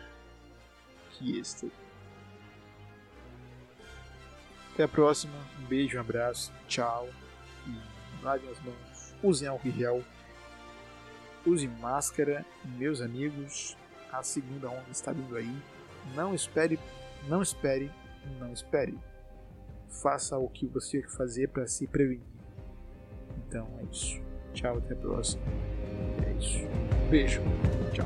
que 1.11 1.37
extra. 1.37 1.69
Até 4.73 4.83
a 4.83 4.87
próxima. 4.87 5.33
Um 5.59 5.65
beijo, 5.65 5.97
um 5.97 6.01
abraço, 6.01 6.53
tchau. 6.67 7.09
E 7.67 8.23
lavem 8.23 8.49
as 8.49 8.59
mãos. 8.63 9.15
Usem 9.21 9.47
álcool 9.47 9.71
gel. 9.71 10.03
Usem 11.47 11.69
máscara, 11.79 12.45
meus 12.77 12.99
amigos. 12.99 13.77
A 14.11 14.21
segunda 14.21 14.69
onda 14.69 14.91
está 14.91 15.13
vindo 15.13 15.35
aí. 15.37 15.55
Não 16.13 16.35
espere, 16.35 16.77
não 17.27 17.41
espere, 17.41 17.89
não 18.37 18.51
espere. 18.51 18.97
Faça 19.87 20.37
o 20.37 20.49
que 20.49 20.65
você 20.65 20.99
tem 20.99 21.07
que 21.07 21.15
fazer 21.15 21.47
para 21.47 21.65
se 21.65 21.87
prevenir. 21.87 22.21
Então 23.47 23.65
é 23.79 23.83
isso. 23.89 24.21
Tchau, 24.53 24.77
até 24.77 24.93
a 24.93 24.97
próxima. 24.97 25.41
É 26.25 26.33
isso. 26.33 26.67
Beijo. 27.09 27.41
Tchau. 27.93 28.05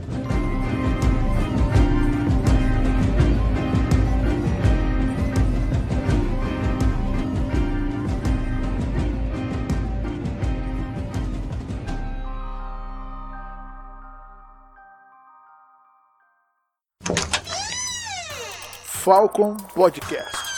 Falcon 19.01 19.57
Podcast. 19.73 20.50